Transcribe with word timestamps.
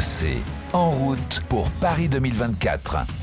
RMC, 0.00 0.38
en 0.72 0.90
route 0.90 1.42
pour 1.50 1.70
Paris 1.72 2.08
2024. 2.08 3.19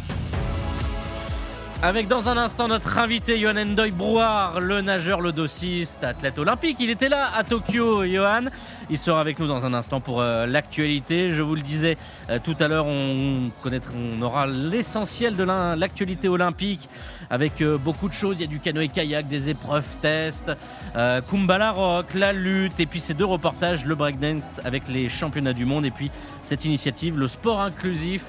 Avec 1.84 2.08
dans 2.08 2.28
un 2.28 2.38
instant 2.38 2.68
notre 2.68 2.98
invité 2.98 3.40
Johan 3.40 3.56
Endoy 3.56 3.92
Brouard, 3.92 4.60
le 4.60 4.82
nageur, 4.82 5.22
le 5.22 5.32
dossiste, 5.32 6.04
athlète 6.04 6.40
olympique. 6.40 6.78
Il 6.80 6.90
était 6.90 7.08
là 7.08 7.30
à 7.36 7.44
Tokyo, 7.44 8.04
Johan. 8.04 8.46
Il 8.90 8.98
sera 8.98 9.22
avec 9.22 9.38
nous 9.38 9.46
dans 9.46 9.64
un 9.64 9.76
instant 9.76 10.02
pour 10.02 10.20
euh, 10.20 10.48
l'actualité. 10.48 11.30
Je 11.30 11.44
vous 11.44 11.54
le 11.54 11.62
disais 11.62 11.96
euh, 12.32 12.40
tout 12.44 12.56
à 12.60 12.68
l'heure, 12.68 12.88
on, 12.88 13.42
on 13.64 14.22
aura 14.24 14.48
l'essentiel 14.48 15.36
de 15.36 15.44
l'actualité 15.44 16.28
olympique 16.28 16.90
avec 17.30 17.62
euh, 17.62 17.78
beaucoup 17.78 18.10
de 18.10 18.14
choses. 18.14 18.38
Il 18.40 18.42
y 18.42 18.46
a 18.46 18.48
du 18.48 18.60
canoë-kayak, 18.60 19.28
des 19.28 19.50
épreuves 19.50 19.86
tests, 20.02 20.52
Kumbala 21.30 21.72
Rock, 21.72 22.16
la 22.16 22.34
lutte, 22.34 22.80
et 22.80 22.88
puis 22.88 23.00
ces 23.00 23.14
deux 23.14 23.26
reportages, 23.26 23.86
le 23.86 23.94
breakdance 23.94 24.42
avec 24.66 24.88
les 24.88 25.10
championnats 25.10 25.54
du 25.54 25.66
monde, 25.66 25.86
et 25.86 25.92
puis 25.92 26.10
cette 26.42 26.66
initiative, 26.66 27.20
le 27.20 27.28
sport 27.28 27.62
inclusif, 27.62 28.24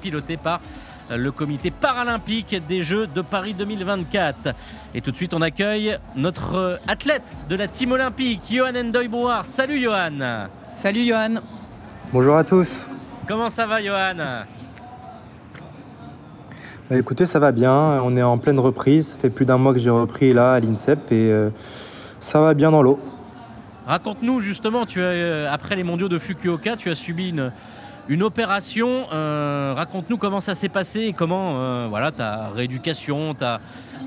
piloté 0.00 0.38
par 0.38 0.60
le 1.10 1.30
comité 1.30 1.70
paralympique 1.70 2.56
des 2.68 2.82
Jeux 2.82 3.06
de 3.06 3.22
Paris 3.22 3.54
2024. 3.54 4.54
Et 4.94 5.00
tout 5.00 5.10
de 5.10 5.16
suite, 5.16 5.34
on 5.34 5.42
accueille 5.42 5.98
notre 6.16 6.80
athlète 6.86 7.24
de 7.48 7.56
la 7.56 7.68
team 7.68 7.92
olympique, 7.92 8.42
Johan 8.50 8.74
Endoy 8.74 9.10
Salut 9.42 9.80
Johan. 9.80 10.48
Salut 10.76 11.06
Johan. 11.06 11.36
Bonjour 12.12 12.36
à 12.36 12.44
tous. 12.44 12.90
Comment 13.26 13.48
ça 13.48 13.66
va 13.66 13.82
Johan? 13.82 14.44
Bah, 16.90 16.96
Écoutez, 16.98 17.26
ça 17.26 17.38
va 17.38 17.52
bien, 17.52 17.72
on 18.02 18.16
est 18.16 18.22
en 18.22 18.38
pleine 18.38 18.60
reprise, 18.60 19.08
ça 19.08 19.16
fait 19.18 19.30
plus 19.30 19.46
d'un 19.46 19.56
mois 19.56 19.72
que 19.72 19.78
j'ai 19.78 19.90
repris 19.90 20.32
là 20.32 20.52
à 20.52 20.60
l'INSEP 20.60 21.10
et 21.12 21.32
euh, 21.32 21.48
ça 22.20 22.40
va 22.40 22.52
bien 22.52 22.70
dans 22.70 22.82
l'eau. 22.82 23.00
Raconte-nous 23.86 24.40
justement, 24.40 24.84
tu 24.84 25.00
as, 25.00 25.06
euh, 25.06 25.48
après 25.50 25.76
les 25.76 25.82
mondiaux 25.82 26.08
de 26.08 26.18
Fukuoka, 26.18 26.76
tu 26.76 26.90
as 26.90 26.94
subi 26.94 27.30
une, 27.30 27.52
une 28.08 28.22
opération. 28.22 29.06
Euh, 29.12 29.72
raconte-nous 29.76 30.16
comment 30.16 30.40
ça 30.40 30.54
s'est 30.54 30.68
passé 30.68 31.00
et 31.00 31.12
comment 31.12 31.54
euh, 31.56 31.86
voilà, 31.88 32.12
ta 32.12 32.48
rééducation, 32.48 33.34
ta, 33.34 33.60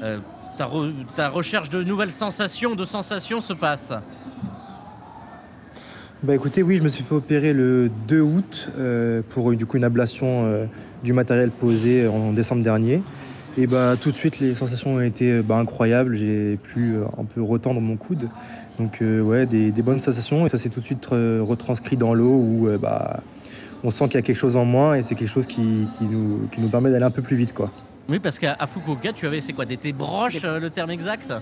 euh, 0.04 0.20
ta, 0.58 1.30
recherche 1.30 1.70
de 1.70 1.84
nouvelles 1.84 2.12
sensations, 2.12 2.76
de 2.76 2.84
sensations 2.84 3.40
se 3.40 3.54
passe. 3.54 3.94
Bah 6.24 6.34
écoutez, 6.34 6.64
oui, 6.64 6.78
je 6.78 6.84
me 6.84 6.90
suis 6.90 7.04
fait 7.04 7.14
opérer 7.14 7.54
le 7.54 7.92
2 8.08 8.22
août 8.22 8.70
pour 9.30 9.56
du 9.56 9.68
coup 9.68 9.78
une 9.78 9.84
ablation 9.84 10.68
du 11.04 11.14
matériel 11.14 11.52
posé 11.52 12.08
en 12.08 12.34
décembre 12.34 12.64
dernier. 12.64 13.04
Et 13.56 13.68
bah 13.68 13.96
tout 14.02 14.10
de 14.10 14.16
suite, 14.16 14.40
les 14.40 14.56
sensations 14.56 14.96
ont 14.96 15.02
été 15.02 15.44
bah, 15.44 15.58
incroyables. 15.58 16.16
J'ai 16.16 16.58
pu 16.58 16.96
un 17.20 17.24
peu 17.24 17.44
retendre 17.44 17.82
mon 17.82 17.98
coude. 17.98 18.30
Donc 18.80 18.98
ouais, 19.02 19.46
des, 19.46 19.72
bonnes 19.84 20.00
sensations. 20.00 20.48
Et 20.48 20.50
ça 20.50 20.58
s'est 20.58 20.70
tout 20.70 20.80
de 20.80 20.86
suite 20.86 21.06
retranscrit 21.06 21.98
dans 21.98 22.16
l'eau 22.16 22.34
où 22.34 22.68
bah, 22.82 23.22
on 23.84 23.90
sent 23.90 24.06
qu'il 24.06 24.16
y 24.16 24.18
a 24.18 24.22
quelque 24.22 24.38
chose 24.38 24.58
en 24.58 24.66
moins 24.66 24.96
et 24.96 25.02
c'est 25.02 25.16
quelque 25.16 25.30
chose 25.30 25.48
qui, 25.48 25.88
nous, 26.02 26.48
qui 26.52 26.62
nous 26.62 26.70
permet 26.70 26.92
d'aller 26.92 27.06
un 27.06 27.12
peu 27.12 27.22
plus 27.22 27.36
vite. 27.36 27.54
Quoi. 27.54 27.72
Oui, 28.10 28.20
parce 28.20 28.40
qu'à 28.40 28.56
Fukuoka, 28.66 29.12
tu 29.12 29.28
avais, 29.28 29.42
c'est 29.42 29.54
quoi, 29.54 29.66
des, 29.66 29.94
broches, 29.94 30.44
euh, 30.44 30.60
le 30.60 30.70
terme 30.70 30.92
exact? 30.92 31.34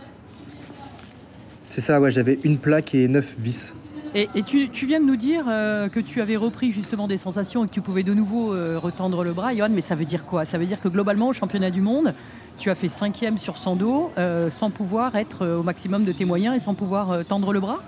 C'est 1.70 1.82
ça, 1.82 2.00
ouais, 2.00 2.10
j'avais 2.10 2.40
une 2.44 2.58
plaque 2.58 2.96
et 2.96 3.08
neuf 3.08 3.36
vis. 3.38 3.74
Et, 4.16 4.30
tu, 4.44 4.86
viens 4.86 5.02
de 5.02 5.06
nous 5.06 5.18
dire 5.18 5.44
euh, 5.50 5.90
que 5.90 6.00
tu 6.00 6.22
avais 6.22 6.38
repris 6.38 6.72
justement 6.72 7.06
des 7.08 7.18
sensations 7.18 7.66
et 7.66 7.68
que 7.68 7.74
tu 7.74 7.82
pouvais 7.82 8.04
de 8.04 8.14
nouveau 8.14 8.54
euh, 8.54 8.80
retendre 8.82 9.26
le 9.26 9.34
bras, 9.34 9.54
Johan, 9.54 9.70
mais 9.70 9.82
ça 9.82 9.94
veut 9.94 10.06
dire 10.06 10.26
quoi? 10.26 10.46
Ça 10.46 10.58
veut 10.58 10.66
dire 10.66 10.80
que 10.80 10.88
globalement, 10.88 11.28
au 11.28 11.34
championnat 11.34 11.70
du 11.70 11.82
monde, 11.82 12.14
tu 12.58 12.70
as 12.70 12.76
fait 12.76 12.88
cinquième 12.88 13.38
sur 13.38 13.58
100 13.58 13.76
dos 13.76 14.12
sans 14.50 14.70
pouvoir 14.70 15.16
être 15.18 15.46
au 15.46 15.64
maximum 15.64 16.06
de 16.06 16.14
tes 16.14 16.24
moyens 16.24 16.56
et 16.56 16.60
sans 16.60 16.74
pouvoir 16.74 17.26
tendre 17.26 17.52
le 17.52 17.60
bras? 17.60 17.84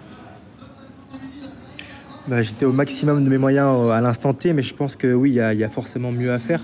Bah, 2.27 2.41
j'étais 2.41 2.65
au 2.65 2.73
maximum 2.73 3.23
de 3.23 3.29
mes 3.29 3.37
moyens 3.37 3.69
euh, 3.69 3.89
à 3.89 4.01
l'instant 4.01 4.33
T, 4.33 4.51
mais 4.51 4.61
je 4.61 4.73
pense 4.73 4.97
que 4.97 5.13
oui, 5.13 5.29
il 5.31 5.35
y, 5.35 5.63
a 5.63 5.69
forcément 5.69 6.11
mieux 6.11 6.33
à 6.33 6.39
faire. 6.39 6.61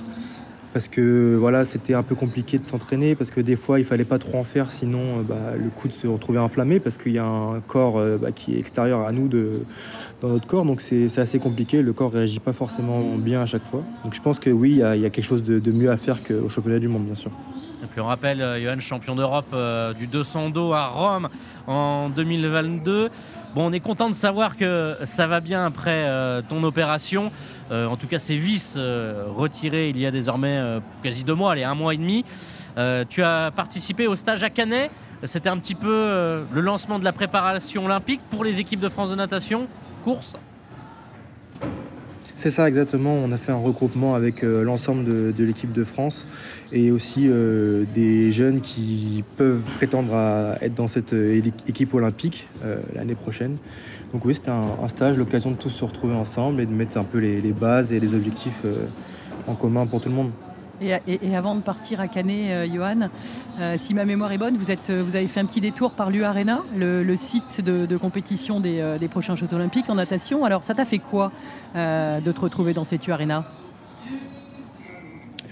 Parce 0.73 0.87
que 0.87 1.37
voilà, 1.39 1.63
c'était 1.65 1.93
un 1.93 2.03
peu 2.03 2.15
compliqué 2.15 2.57
de 2.57 2.63
s'entraîner, 2.65 3.15
parce 3.15 3.29
que 3.29 3.39
des 3.39 3.55
fois, 3.55 3.79
il 3.79 3.85
fallait 3.85 4.03
pas 4.03 4.17
trop 4.17 4.39
en 4.39 4.43
faire, 4.43 4.71
sinon 4.71 5.19
euh, 5.19 5.21
bah, 5.21 5.53
le 5.55 5.69
coude 5.69 5.93
se 5.93 6.07
retrouvait 6.07 6.39
inflammé, 6.39 6.81
parce 6.81 6.97
qu'il 6.97 7.13
y 7.13 7.19
a 7.19 7.25
un 7.25 7.61
corps 7.61 7.97
euh, 7.97 8.17
bah, 8.17 8.31
qui 8.33 8.55
est 8.55 8.59
extérieur 8.59 9.07
à 9.07 9.13
nous 9.13 9.29
dans 9.29 10.27
notre 10.29 10.47
corps, 10.47 10.65
donc 10.65 10.81
c'est 10.81 11.17
assez 11.17 11.39
compliqué. 11.39 11.81
Le 11.81 11.93
corps 11.93 12.11
réagit 12.11 12.39
pas 12.39 12.53
forcément 12.53 13.15
bien 13.17 13.41
à 13.41 13.45
chaque 13.45 13.63
fois. 13.69 13.83
Donc 14.03 14.15
je 14.15 14.21
pense 14.21 14.39
que 14.39 14.49
oui, 14.49 14.81
il 14.95 15.01
y, 15.01 15.05
a 15.05 15.09
quelque 15.09 15.25
chose 15.25 15.43
de, 15.43 15.71
mieux 15.71 15.91
à 15.91 15.97
faire 15.97 16.23
qu'au 16.23 16.49
championnat 16.49 16.79
du 16.79 16.87
monde, 16.87 17.05
bien 17.05 17.15
sûr. 17.15 17.31
Et 17.83 17.87
puis 17.87 18.01
on 18.01 18.05
rappelle, 18.05 18.39
Johan, 18.61 18.79
champion 18.79 19.15
d'Europe 19.15 19.55
du 19.97 20.07
200 20.07 20.49
dos 20.49 20.73
à 20.73 20.87
Rome 20.87 21.29
en 21.67 22.09
2022. 22.09 23.09
Bon, 23.55 23.67
on 23.67 23.71
est 23.71 23.79
content 23.79 24.09
de 24.09 24.15
savoir 24.15 24.57
que 24.57 24.97
ça 25.03 25.27
va 25.27 25.39
bien 25.39 25.63
après 25.63 26.05
euh, 26.05 26.41
ton 26.41 26.63
opération. 26.63 27.31
Euh, 27.71 27.85
en 27.85 27.97
tout 27.97 28.07
cas, 28.07 28.17
ces 28.17 28.35
vis 28.35 28.73
euh, 28.77 29.25
retirées 29.27 29.89
il 29.89 29.99
y 29.99 30.07
a 30.07 30.11
désormais 30.11 30.59
quasi 31.03 31.23
deux 31.23 31.35
mois, 31.35 31.51
allez, 31.51 31.63
un 31.63 31.75
mois 31.75 31.93
et 31.93 31.97
demi. 31.97 32.25
tu 33.09 33.21
as 33.21 33.51
participé 33.55 34.07
au 34.07 34.15
stage 34.15 34.41
à 34.41 34.49
Canet. 34.49 34.89
C'était 35.25 35.49
un 35.49 35.57
petit 35.57 35.75
peu 35.75 36.43
le 36.51 36.61
lancement 36.61 36.97
de 36.97 37.03
la 37.03 37.13
préparation 37.13 37.85
olympique 37.85 38.21
pour 38.31 38.43
les 38.43 38.59
équipes 38.59 38.79
de 38.79 38.89
France 38.89 39.11
de 39.11 39.15
natation. 39.15 39.67
Course 40.03 40.35
c'est 42.35 42.49
ça 42.49 42.67
exactement, 42.67 43.13
on 43.13 43.31
a 43.31 43.37
fait 43.37 43.51
un 43.51 43.57
regroupement 43.57 44.15
avec 44.15 44.43
euh, 44.43 44.63
l'ensemble 44.63 45.05
de, 45.33 45.43
l'équipe 45.43 45.71
de 45.71 45.83
France 45.83 46.25
et 46.71 46.91
aussi 46.91 47.27
euh, 47.27 47.85
des 47.93 48.31
jeunes 48.31 48.61
qui 48.61 49.23
peuvent 49.37 49.61
prétendre 49.75 50.13
à 50.15 50.57
être 50.61 50.73
dans 50.73 50.87
cette 50.87 51.13
euh, 51.13 51.41
équipe 51.67 51.93
olympique 51.93 52.47
l'année 52.95 53.15
prochaine. 53.15 53.57
Donc 54.13 54.25
oui, 54.25 54.33
c'était 54.33 54.51
un, 54.51 54.87
stage, 54.87 55.17
l'occasion 55.17 55.51
de 55.51 55.55
tous 55.55 55.69
se 55.69 55.83
retrouver 55.83 56.15
ensemble 56.15 56.61
et 56.61 56.65
de 56.65 56.71
mettre 56.71 56.97
un 56.97 57.03
peu 57.03 57.19
les, 57.19 57.41
bases 57.51 57.93
et 57.93 57.99
les 57.99 58.15
objectifs 58.15 58.61
en 59.47 59.55
commun 59.55 59.85
pour 59.85 60.01
tout 60.01 60.09
le 60.09 60.15
monde. 60.15 60.31
Et, 60.83 61.35
avant 61.35 61.55
de 61.55 61.61
partir 61.61 62.01
à 62.01 62.07
Canet, 62.07 62.69
Johan, 62.73 63.09
si 63.77 63.93
ma 63.93 64.05
mémoire 64.05 64.31
est 64.31 64.37
bonne, 64.37 64.57
vous, 64.57 64.71
êtes, 64.71 64.91
vous 64.91 65.15
avez 65.15 65.27
fait 65.27 65.39
un 65.39 65.45
petit 65.45 65.61
détour 65.61 65.91
par 65.91 66.09
l'UArena, 66.09 66.61
le, 66.75 67.03
le 67.03 67.17
site 67.17 67.61
de, 67.61 67.97
compétition 67.97 68.59
des, 68.59 69.07
prochains 69.09 69.35
Jeux 69.35 69.47
olympiques 69.53 69.89
en 69.89 69.95
natation. 69.95 70.45
Alors 70.45 70.63
ça 70.63 70.73
t'a 70.73 70.85
fait 70.85 70.99
quoi 70.99 71.31
euh, 71.75 72.19
de 72.19 72.31
te 72.31 72.39
retrouver 72.39 72.73
dans 72.73 72.83
cette 72.83 73.07
U-Arena 73.07 73.45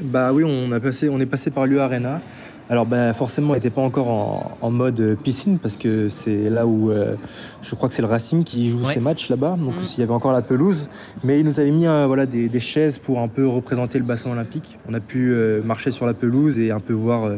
Bah 0.02 0.34
oui, 0.34 0.44
on, 0.44 0.70
on 0.72 1.20
est 1.20 1.26
passé 1.26 1.52
par 1.52 1.66
l'U-Arena. 1.66 2.22
Alors 2.72 2.86
bah, 2.86 3.14
forcément, 3.14 3.52
on 3.52 3.56
n'était 3.56 3.70
pas 3.70 3.82
encore 3.82 4.56
en, 4.62 4.72
mode 4.72 5.18
piscine 5.22 5.60
parce 5.60 5.76
que 5.76 6.08
c'est 6.08 6.50
là 6.50 6.66
où 6.66 6.90
euh, 6.90 7.16
je 7.62 7.76
crois 7.76 7.90
que 7.90 7.94
c'est 7.94 8.02
le 8.02 8.08
Racing 8.08 8.46
qui 8.46 8.70
joue 8.70 8.86
ses 8.86 9.02
matchs 9.02 9.28
là-bas. 9.28 9.58
Donc 9.60 9.76
mm. 9.76 9.86
il 9.98 10.00
y 10.00 10.04
avait 10.04 10.14
encore 10.14 10.32
la 10.32 10.42
pelouse, 10.42 10.88
mais 11.26 11.42
ils 11.42 11.46
nous 11.46 11.60
avaient 11.60 11.70
mis 11.70 11.86
euh, 11.86 12.06
voilà 12.08 12.26
des, 12.26 12.60
chaises 12.62 12.98
pour 12.98 13.20
un 13.20 13.28
peu 13.28 13.46
représenter 13.46 14.00
le 14.00 14.06
bassin 14.06 14.32
olympique. 14.32 14.80
On 14.88 14.94
a 14.94 15.02
pu 15.02 15.36
marcher 15.66 15.92
sur 15.92 16.06
la 16.06 16.14
pelouse 16.14 16.58
et 16.60 16.72
un 16.72 16.80
peu 16.80 16.94
voir 16.94 17.30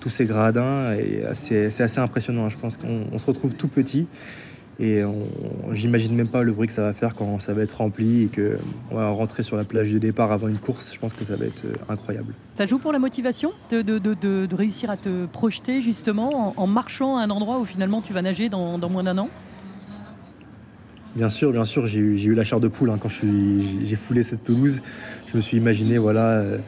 tous 0.00 0.10
ces 0.10 0.26
gradins 0.26 0.92
et 0.92 1.24
c'est 1.32 1.80
assez 1.80 1.98
impressionnant. 1.98 2.44
Hein. 2.44 2.50
Je 2.50 2.58
pense 2.58 2.76
qu'on 2.76 3.18
se 3.18 3.24
retrouve 3.24 3.54
tout 3.54 3.68
petit 3.68 4.06
et 4.80 5.02
j'imagine 5.72 6.14
même 6.14 6.28
pas 6.28 6.42
le 6.42 6.52
bruit 6.52 6.66
que 6.66 6.72
ça 6.72 6.82
va 6.82 6.94
faire 6.94 7.14
quand 7.14 7.38
ça 7.40 7.52
va 7.52 7.62
être 7.62 7.72
rempli 7.78 8.22
et 8.22 8.28
qu'on 8.28 8.94
va 8.94 9.10
rentrer 9.10 9.42
sur 9.42 9.56
la 9.56 9.64
plage 9.64 9.92
de 9.92 9.98
départ 9.98 10.32
avant 10.32 10.48
une 10.48 10.58
course. 10.58 10.92
Je 10.94 10.98
pense 10.98 11.12
que 11.12 11.24
ça 11.24 11.36
va 11.36 11.44
être 11.44 11.64
euh, 11.66 11.74
incroyable. 11.92 12.34
Ça 12.54 12.66
joue 12.66 12.78
pour 12.78 12.92
la 12.92 12.98
motivation 12.98 13.52
de, 13.70 13.82
de, 13.82 13.98
de, 13.98 14.54
réussir 14.54 14.90
à 14.90 14.96
te 14.96 15.26
projeter 15.26 15.82
justement 15.82 16.54
en, 16.56 16.66
marchant 16.66 17.16
à 17.16 17.22
un 17.22 17.30
endroit 17.30 17.58
où 17.60 17.64
finalement 17.64 18.00
tu 18.00 18.12
vas 18.12 18.22
nager 18.22 18.48
dans, 18.48 18.78
dans 18.78 18.88
moins 18.88 19.04
d'un 19.04 19.18
an? 19.18 19.28
Bien 21.14 21.28
sûr, 21.28 21.52
bien 21.52 21.66
sûr, 21.66 21.86
j'ai 21.86 21.98
eu, 21.98 22.18
eu, 22.18 22.34
la 22.34 22.44
chair 22.44 22.58
de 22.58 22.68
poule 22.68 22.90
hein. 22.90 22.98
quand 22.98 23.10
j'ai 23.10 23.96
foulé 23.96 24.22
cette 24.22 24.40
pelouse. 24.40 24.80
Je 25.26 25.36
me 25.36 25.42
suis 25.42 25.58
imaginé 25.58 25.98
voilà, 25.98 26.30
euh, 26.30 26.58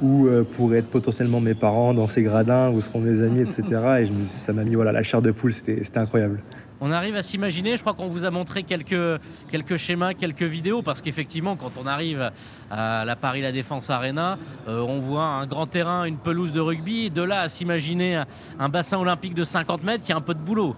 où 0.00 0.26
euh, 0.26 0.42
pourraient 0.42 0.78
être 0.78 0.90
potentiellement 0.90 1.40
mes 1.40 1.54
parents 1.54 1.94
dans 1.94 2.08
ces 2.08 2.22
gradins, 2.22 2.70
où 2.70 2.80
seront 2.80 3.00
mes 3.00 3.22
amis, 3.22 3.42
etc. 3.42 3.62
Et 4.00 4.06
je 4.06 4.12
ça 4.34 4.52
m'a 4.52 4.64
mis 4.64 4.74
voilà, 4.74 4.90
la 4.90 5.04
chair 5.04 5.22
de 5.22 5.30
poule, 5.30 5.52
c'était 5.52 5.80
incroyable 5.96 6.40
on 6.82 6.90
arrive 6.90 7.14
à 7.14 7.22
s'imaginer. 7.22 7.76
Je 7.76 7.80
crois 7.80 7.94
qu'on 7.94 8.08
vous 8.08 8.24
a 8.24 8.30
montré 8.30 8.64
quelques, 8.64 9.20
quelques 9.50 9.76
schémas, 9.76 10.14
quelques 10.14 10.42
vidéos, 10.42 10.82
parce 10.82 11.00
qu'effectivement, 11.00 11.54
quand 11.54 11.70
on 11.80 11.86
arrive 11.86 12.32
à 12.72 13.04
la 13.04 13.14
Paris 13.14 13.40
La 13.40 13.52
Défense 13.52 13.88
Arena, 13.88 14.36
euh, 14.66 14.80
on 14.80 14.98
voit 14.98 15.26
un 15.26 15.46
grand 15.46 15.66
terrain, 15.66 16.04
une 16.04 16.16
pelouse 16.16 16.52
de 16.52 16.58
rugby. 16.58 17.08
de 17.08 17.22
là 17.22 17.42
à 17.42 17.48
s'imaginer 17.48 18.24
un 18.58 18.68
bassin 18.68 18.98
olympique 18.98 19.34
de 19.34 19.44
50 19.44 19.84
mètres, 19.84 20.04
il 20.08 20.10
y 20.10 20.12
a 20.12 20.16
un 20.16 20.20
peu 20.20 20.34
de 20.34 20.40
boulot. 20.40 20.74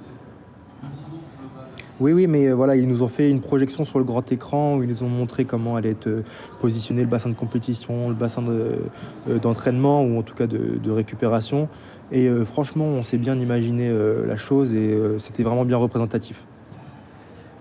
Oui, 2.01 2.13
oui, 2.13 2.27
mais 2.27 2.49
euh, 2.49 2.53
voilà, 2.53 2.77
ils 2.77 2.89
nous 2.89 3.03
ont 3.03 3.09
fait 3.09 3.31
une 3.31 3.41
projection 3.41 3.87
sur 3.87 3.99
le 3.99 4.05
grand 4.05 4.31
écran 4.31 4.77
où 4.77 4.83
ils 4.83 4.89
nous 4.91 5.05
ont 5.05 5.09
montré 5.09 5.47
comment 5.47 5.77
allait 5.77 5.93
être 5.93 6.09
euh, 6.09 6.25
positionné 6.61 7.01
le 7.01 7.09
bassin 7.09 7.31
de 7.31 7.35
compétition, 7.35 8.11
le 8.11 8.15
bassin 8.15 8.43
d'entraînement 9.41 10.03
ou 10.03 10.19
en 10.19 10.23
tout 10.23 10.35
cas 10.35 10.47
de 10.47 10.91
récupération. 10.91 11.71
Et 12.13 12.29
euh, 12.29 12.45
franchement, 12.45 12.87
on 12.87 13.03
s'est 13.03 13.19
bien 13.19 13.39
imaginé 13.39 13.89
euh, 13.89 14.27
la 14.27 14.37
chose 14.37 14.75
et 14.75 14.93
euh, 14.93 15.19
c'était 15.19 15.43
vraiment 15.43 15.65
bien 15.65 15.77
représentatif. 15.77 16.45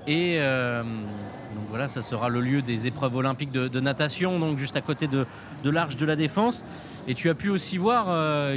Et 0.06 0.38
donc 0.38 1.64
voilà, 1.70 1.88
ça 1.88 2.02
sera 2.02 2.28
le 2.28 2.42
lieu 2.42 2.62
des 2.62 2.88
épreuves 2.88 3.16
olympiques 3.16 3.54
de, 3.54 3.80
natation, 3.80 4.38
donc 4.38 4.58
juste 4.58 4.76
à 4.76 4.82
côté 4.82 5.08
de, 5.08 5.26
l'Arche 5.64 5.96
de 5.96 6.06
la 6.06 6.18
Défense. 6.18 6.66
Et 7.08 7.14
tu 7.14 7.30
as 7.30 7.36
pu 7.36 7.50
aussi 7.50 7.78
voir, 7.78 8.08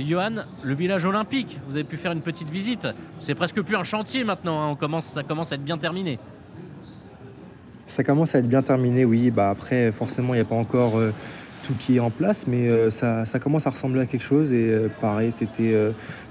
Johan, 0.00 0.42
le 0.64 0.74
village 0.74 1.04
olympique. 1.04 1.60
Vous 1.68 1.76
avez 1.76 1.84
pu 1.84 1.98
faire 1.98 2.10
une 2.10 2.20
petite 2.20 2.50
visite. 2.50 2.88
C'est 3.20 3.36
presque 3.36 3.62
plus 3.62 3.76
un 3.76 3.84
chantier 3.84 4.24
maintenant, 4.24 4.60
hein. 4.60 4.70
on 4.70 4.74
commence, 4.74 5.06
ça 5.06 5.22
commence 5.22 5.52
à 5.52 5.54
être 5.54 5.64
bien 5.64 5.78
terminé. 5.78 6.18
Ça 7.86 8.02
commence 8.02 8.34
à 8.34 8.40
être 8.40 8.48
bien 8.48 8.62
terminé, 8.62 9.04
oui. 9.04 9.30
Bah, 9.30 9.50
après, 9.50 9.92
forcément, 9.92 10.34
il 10.34 10.38
n'y 10.38 10.42
a 10.42 10.46
pas 10.46 10.56
encore 10.56 10.94
tout 11.66 11.74
qui 11.78 11.96
est 11.96 12.00
en 12.00 12.10
place, 12.10 12.46
mais 12.46 12.90
ça, 12.90 13.24
ça, 13.24 13.38
commence 13.38 13.66
à 13.66 13.70
ressembler 13.70 14.00
à 14.00 14.06
quelque 14.06 14.24
chose. 14.24 14.52
Et 14.52 14.74
pareil, 15.00 15.32
c'était 15.32 15.74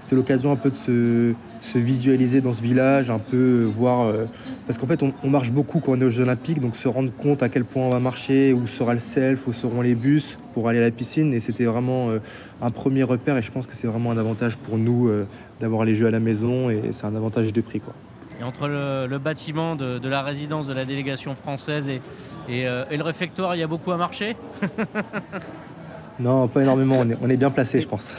c'était 0.06 0.18
l'occasion 0.18 0.52
un 0.52 0.56
peu 0.56 0.70
de 0.70 0.76
se, 0.76 1.34
visualiser 1.80 2.40
dans 2.40 2.54
ce 2.54 2.62
village, 2.62 3.10
un 3.10 3.18
peu 3.18 3.64
voir. 3.64 4.06
Euh, 4.06 4.26
parce 4.68 4.78
qu'en 4.78 4.86
fait, 4.86 5.02
on, 5.02 5.28
marche 5.28 5.52
beaucoup 5.52 5.80
quand 5.80 5.94
on 5.94 6.02
est 6.02 6.04
aux 6.04 6.12
Jeux 6.12 6.22
Olympiques, 6.22 6.60
donc 6.60 6.76
se 6.76 6.88
rendre 6.88 7.12
compte 7.12 7.42
à 7.42 7.50
quel 7.50 7.66
point 7.66 7.82
on 7.82 7.90
va 7.90 8.00
marcher, 8.00 8.54
où 8.54 8.68
sera 8.68 8.94
le 8.94 9.00
self, 9.00 9.48
où 9.48 9.54
seront 9.54 9.82
les 9.82 9.96
bus 9.96 10.38
pour 10.54 10.70
aller 10.70 10.78
à 10.78 10.84
la 10.84 10.92
piscine. 10.92 11.34
Et 11.34 11.40
c'était 11.40 11.66
vraiment 11.66 12.12
euh, 12.12 12.20
un 12.62 12.70
premier 12.70 13.02
repère, 13.02 13.36
et 13.36 13.42
je 13.42 13.52
pense 13.52 13.66
que 13.66 13.76
c'est 13.76 13.88
vraiment 13.88 14.12
un 14.12 14.18
avantage 14.20 14.58
pour 14.58 14.78
nous 14.78 15.08
euh, 15.08 15.26
d'avoir 15.60 15.86
les 15.86 15.96
Jeux 15.96 16.06
à 16.06 16.12
la 16.12 16.20
maison, 16.20 16.70
et 16.70 16.82
c'est 16.92 17.08
un 17.08 17.16
avantage 17.16 17.52
de 17.52 17.62
prix. 17.62 17.80
Quoi. 17.80 17.96
Et 18.40 18.44
entre 18.44 18.68
le, 18.68 19.18
bâtiment 19.18 19.76
de, 19.76 20.08
la 20.08 20.22
résidence 20.22 20.68
de 20.68 20.74
la 20.74 20.86
délégation 20.86 21.36
française 21.36 21.90
et, 21.90 22.02
et, 22.50 22.66
le 22.66 23.04
réfectoire, 23.04 23.56
il 23.56 23.60
y 23.60 23.64
a 23.64 23.68
beaucoup 23.68 23.92
à 23.92 23.98
marcher 23.98 24.36
Non, 26.20 26.48
pas 26.48 26.62
énormément, 26.62 27.00
on 27.00 27.10
est, 27.10 27.18
on 27.22 27.30
est 27.30 27.38
bien 27.38 27.52
placé, 27.52 27.82
je 27.82 27.88
pense. 27.88 28.16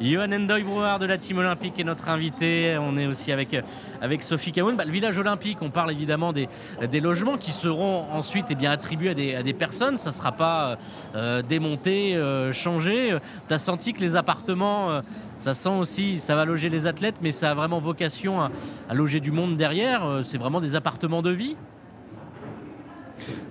Johan 0.00 0.32
Endoy 0.32 0.62
Brouard 0.62 0.98
de 0.98 1.04
la 1.04 1.18
team 1.18 1.38
olympique 1.38 1.78
est 1.78 1.84
notre 1.84 2.08
invité. 2.08 2.78
On 2.80 2.96
est 2.96 3.06
aussi 3.06 3.32
avec, 3.32 3.54
avec 4.00 4.22
Sophie 4.22 4.50
Kaoun. 4.50 4.74
Bah, 4.74 4.86
le 4.86 4.90
village 4.90 5.18
olympique, 5.18 5.58
on 5.60 5.68
parle 5.68 5.92
évidemment 5.92 6.32
des, 6.32 6.48
des 6.90 7.00
logements 7.00 7.36
qui 7.36 7.52
seront 7.52 8.06
ensuite 8.10 8.46
eh 8.48 8.54
bien, 8.54 8.70
attribués 8.70 9.10
à 9.10 9.14
des, 9.14 9.34
à 9.34 9.42
des 9.42 9.52
personnes. 9.52 9.98
Ça 9.98 10.08
ne 10.08 10.14
sera 10.14 10.32
pas 10.32 10.78
euh, 11.14 11.42
démonté, 11.42 12.16
euh, 12.16 12.50
changé. 12.50 13.14
Tu 13.46 13.54
as 13.54 13.58
senti 13.58 13.92
que 13.92 14.00
les 14.00 14.16
appartements, 14.16 14.90
euh, 14.90 15.00
ça 15.40 15.54
sent 15.54 15.70
aussi, 15.70 16.18
ça 16.18 16.36
va 16.36 16.44
loger 16.44 16.68
les 16.68 16.86
athlètes, 16.86 17.16
mais 17.22 17.32
ça 17.32 17.50
a 17.50 17.54
vraiment 17.54 17.80
vocation 17.80 18.40
à, 18.40 18.50
loger 18.94 19.20
du 19.20 19.32
monde 19.32 19.56
derrière. 19.56 20.20
C'est 20.24 20.38
vraiment 20.38 20.60
des 20.60 20.74
appartements 20.76 21.22
de 21.22 21.30
vie 21.30 21.56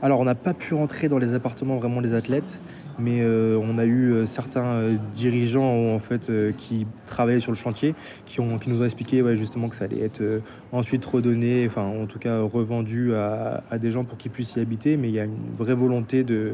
alors, 0.01 0.19
on 0.19 0.23
n'a 0.23 0.35
pas 0.35 0.53
pu 0.53 0.73
rentrer 0.73 1.09
dans 1.09 1.19
les 1.19 1.35
appartements 1.35 1.77
vraiment 1.77 2.01
des 2.01 2.13
athlètes, 2.13 2.59
mais 2.97 3.21
euh, 3.21 3.59
on 3.61 3.77
a 3.77 3.85
eu 3.85 4.11
euh, 4.11 4.25
certains 4.25 4.65
euh, 4.65 4.97
dirigeants 5.13 5.93
en 5.93 5.99
fait 5.99 6.31
qui 6.57 6.87
travaillaient 7.05 7.39
sur 7.39 7.51
le 7.51 7.57
chantier 7.57 7.93
qui, 8.25 8.39
ont, 8.39 8.57
qui 8.57 8.69
nous 8.69 8.81
ont 8.81 8.85
expliqué 8.85 9.23
justement 9.35 9.67
que 9.67 9.75
ça 9.75 9.85
allait 9.85 10.01
être 10.01 10.41
ensuite 10.71 11.05
redonné, 11.05 11.67
enfin 11.67 11.83
en 11.83 12.05
tout 12.05 12.19
cas 12.19 12.41
revendu 12.41 13.13
à, 13.13 13.61
des 13.79 13.91
gens 13.91 14.03
pour 14.03 14.17
qu'ils 14.17 14.31
puissent 14.31 14.55
y 14.55 14.59
habiter, 14.59 14.97
mais 14.97 15.09
il 15.09 15.15
y 15.15 15.19
a 15.19 15.25
une 15.25 15.55
vraie 15.57 15.75
volonté 15.75 16.23
de, 16.23 16.53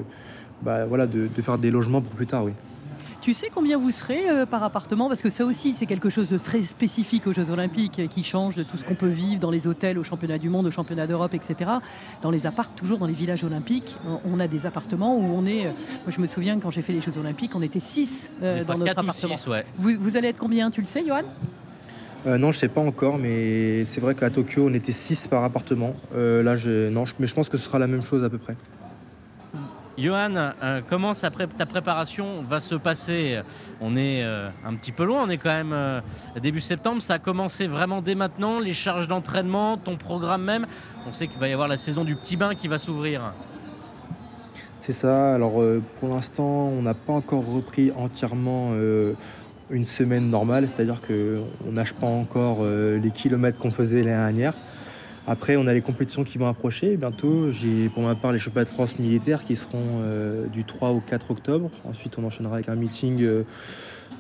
bah, 0.62 0.86
voilà, 0.86 1.08
de 1.08 1.30
faire 1.42 1.58
des 1.58 1.72
logements 1.72 2.02
pour 2.02 2.14
plus 2.14 2.28
tard, 2.28 2.44
oui. 2.46 2.52
Tu 3.26 3.34
sais 3.34 3.50
combien 3.52 3.80
vous 3.80 3.90
serez 3.90 4.30
euh, 4.30 4.46
par 4.46 4.62
appartement? 4.62 5.08
Parce 5.08 5.24
que 5.24 5.32
ça 5.32 5.46
aussi, 5.46 5.74
c'est 5.74 5.88
quelque 5.88 6.12
chose 6.12 6.30
de 6.30 6.38
très 6.38 6.64
spécifique 6.64 7.26
aux 7.26 7.34
Jeux 7.34 7.50
Olympiques 7.50 7.98
euh, 7.98 8.06
qui 8.06 8.24
change 8.24 8.54
de 8.54 8.62
tout 8.62 8.78
ce 8.78 8.84
qu'on 8.84 8.94
peut 8.94 9.08
vivre 9.08 9.40
dans 9.40 9.50
les 9.50 9.66
hôtels, 9.66 9.98
au 9.98 10.04
championnat 10.04 10.38
du 10.38 10.48
monde, 10.48 10.68
au 10.68 10.70
championnat 10.70 11.08
d'Europe, 11.08 11.34
etc. 11.34 11.72
Dans 12.22 12.30
les 12.30 12.46
apparts, 12.46 12.76
toujours 12.76 13.00
dans 13.00 13.08
les 13.08 13.16
villages 13.16 13.44
olympiques, 13.44 13.98
on 14.26 14.40
a 14.40 14.48
des 14.48 14.68
appartements 14.68 15.18
où 15.18 15.24
on 15.24 15.48
est. 15.48 15.66
Euh, 15.66 15.72
moi, 16.04 16.14
je 16.16 16.22
me 16.22 16.28
souviens 16.28 16.60
quand 16.60 16.70
j'ai 16.70 16.84
fait 16.84 16.94
les 16.94 17.02
Jeux 17.02 17.18
Olympiques, 17.18 17.56
on 17.56 17.64
était 17.64 17.80
6 17.80 18.30
dans 18.68 18.78
notre 18.78 18.92
appartement. 18.92 19.34
vous, 19.80 20.18
allez 20.18 20.28
être 20.28 20.38
combien? 20.38 20.70
Tu 20.70 20.82
le 20.82 20.86
sais, 20.86 21.04
Johan? 21.04 21.24
Non, 22.28 22.52
je 22.52 22.58
ne 22.58 22.62
sais 22.62 22.68
pas 22.68 22.82
encore, 22.82 23.18
mais 23.18 23.86
c'est 23.86 24.02
vrai 24.02 24.14
qu'à 24.14 24.30
Tokyo, 24.30 24.68
on 24.70 24.74
était 24.76 24.92
6 24.92 25.30
par 25.30 25.44
appartement. 25.44 25.96
là, 26.14 26.56
je, 26.58 26.90
non, 26.90 27.06
mais 27.18 27.26
je 27.26 27.34
pense 27.34 27.50
que 27.50 27.58
ce 27.58 27.64
sera 27.64 27.80
la 27.80 27.88
même 27.88 28.04
chose 28.04 28.24
à 28.24 28.30
peu 28.30 28.38
près. 28.38 28.56
Johan, 29.98 30.36
euh, 30.36 30.82
comment 30.90 31.14
ta 31.14 31.30
préparation 31.66 32.44
va 32.44 32.60
se 32.60 32.76
passer? 32.76 33.40
On 33.80 33.96
est 33.96 34.24
euh, 34.24 34.50
un 34.66 34.76
petit 34.76 34.92
peu 34.92 35.06
loin, 35.06 35.24
on 35.24 35.30
est 35.30 35.38
quand 35.38 35.50
même 35.50 35.72
euh, 35.72 36.02
début 36.42 36.60
septembre. 36.60 37.02
Ça 37.02 37.14
a 37.14 37.20
commencé 37.20 37.68
vraiment 37.68 38.02
dès 38.02 38.16
maintenant, 38.16 38.60
les 38.60 38.74
charges 38.74 39.08
d'entraînement, 39.08 39.78
ton 39.78 39.96
programme 39.96 40.44
même. 40.44 40.68
On 41.08 41.14
sait 41.14 41.28
qu'il 41.28 41.40
va 41.40 41.48
y 41.48 41.54
avoir 41.54 41.70
la 41.70 41.78
saison 41.78 42.04
du 42.04 42.18
petit 42.18 42.36
bain 42.36 42.56
qui 42.56 42.68
va 42.68 42.78
s'ouvrir. 42.78 43.34
C'est 44.80 44.94
ça. 44.94 45.34
Alors 45.34 45.62
pour 46.00 46.10
l'instant, 46.10 46.44
on 46.44 46.82
n'a 46.82 46.94
pas 46.94 47.14
encore 47.14 47.46
repris 47.46 47.92
entièrement 47.96 48.72
une 49.72 49.86
semaine 49.86 50.30
normale, 50.30 50.68
c'est-à-dire 50.68 51.02
qu'on 51.02 51.72
nage 51.72 51.94
pas 51.94 52.08
encore 52.08 52.64
les 52.64 53.12
kilomètres 53.12 53.58
qu'on 53.58 53.72
faisait 53.72 54.04
l'année 54.04 54.18
dernière. 54.18 54.54
Après, 55.28 55.56
on 55.56 55.66
a 55.66 55.74
les 55.74 55.82
compétitions 55.82 56.24
qui 56.24 56.38
vont 56.38 56.48
approcher 56.48 56.98
bientôt. 56.98 57.50
J'ai 57.50 57.90
pour 57.90 58.04
ma 58.04 58.14
part 58.14 58.32
les 58.32 58.38
championnats 58.38 58.66
de 58.66 58.74
France 58.74 59.00
militaires 59.00 59.44
qui 59.44 59.56
seront 59.56 60.02
euh, 60.02 60.46
du 60.48 60.64
3 60.64 60.90
au 60.90 61.00
4 61.00 61.32
octobre. 61.32 61.72
Ensuite, 61.84 62.18
on 62.20 62.24
enchaînera 62.24 62.56
avec 62.56 62.70
un 62.70 62.76
meeting 62.76 63.24
euh, 63.24 63.44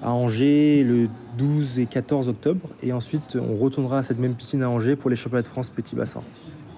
à 0.01 0.11
Angers 0.11 0.83
le 0.83 1.07
12 1.37 1.77
et 1.77 1.85
14 1.85 2.27
octobre. 2.27 2.67
Et 2.81 2.91
ensuite, 2.91 3.37
on 3.39 3.55
retournera 3.55 3.99
à 3.99 4.03
cette 4.03 4.17
même 4.17 4.33
piscine 4.33 4.63
à 4.63 4.69
Angers 4.69 4.95
pour 4.95 5.11
les 5.11 5.15
championnats 5.15 5.43
de 5.43 5.47
France 5.47 5.69
petit 5.69 5.95
bassin. 5.95 6.21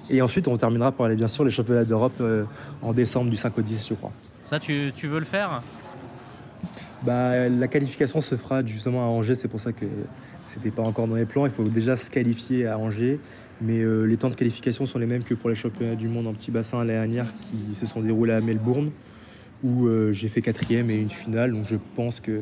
Et 0.10 0.22
ensuite, 0.22 0.50
on 0.50 0.58
terminera 0.58 0.92
par 0.92 1.06
aller 1.06 1.16
bien 1.16 1.30
sûr 1.30 1.46
les 1.46 1.52
championnats 1.52 1.86
d'Europe 1.86 2.16
euh, 2.20 2.44
en 2.82 2.92
décembre 2.92 3.30
du 3.30 3.38
5 3.38 3.58
au 3.58 3.62
10, 3.62 3.88
je 3.90 3.94
crois. 3.94 4.12
Ça, 4.44 4.60
tu, 4.60 4.92
veux 5.04 5.20
le 5.20 5.26
faire? 5.26 5.62
Bah, 7.04 7.48
La 7.48 7.68
qualification 7.70 8.20
se 8.20 8.36
fera 8.36 8.66
justement 8.66 9.04
à 9.04 9.08
Angers, 9.08 9.36
c'est 9.36 9.48
pour 9.48 9.62
ça 9.62 9.72
que 9.72 9.86
c'était 10.50 10.72
pas 10.72 10.84
encore 10.84 11.08
dans 11.08 11.16
les 11.16 11.26
plans. 11.26 11.46
Il 11.46 11.52
faut 11.52 11.64
déjà 11.64 11.96
se 11.96 12.10
qualifier 12.10 12.68
à 12.68 12.78
Angers. 12.78 13.20
Mais 13.62 13.82
euh, 13.82 14.04
les 14.04 14.18
temps 14.18 14.30
de 14.30 14.36
qualification 14.36 14.86
sont 14.86 15.00
les 15.00 15.06
mêmes 15.06 15.24
que 15.24 15.34
pour 15.34 15.50
les 15.50 15.56
championnats 15.56 15.96
du 15.96 16.08
monde 16.08 16.28
en 16.28 16.34
petit 16.34 16.52
bassin 16.52 16.78
l'année 16.80 16.94
dernière 16.94 17.34
qui 17.42 17.76
se 17.76 17.86
sont 17.86 18.02
déroulés 18.02 18.34
à 18.34 18.42
Melbourne, 18.42 18.92
où 19.64 19.88
euh, 19.88 20.14
j'ai 20.14 20.30
fait 20.30 20.42
quatrième 20.42 20.90
et 20.90 20.98
une 20.98 21.10
finale. 21.10 21.54
Donc 21.54 21.66
je 21.68 21.76
pense 21.96 22.20
que 22.20 22.42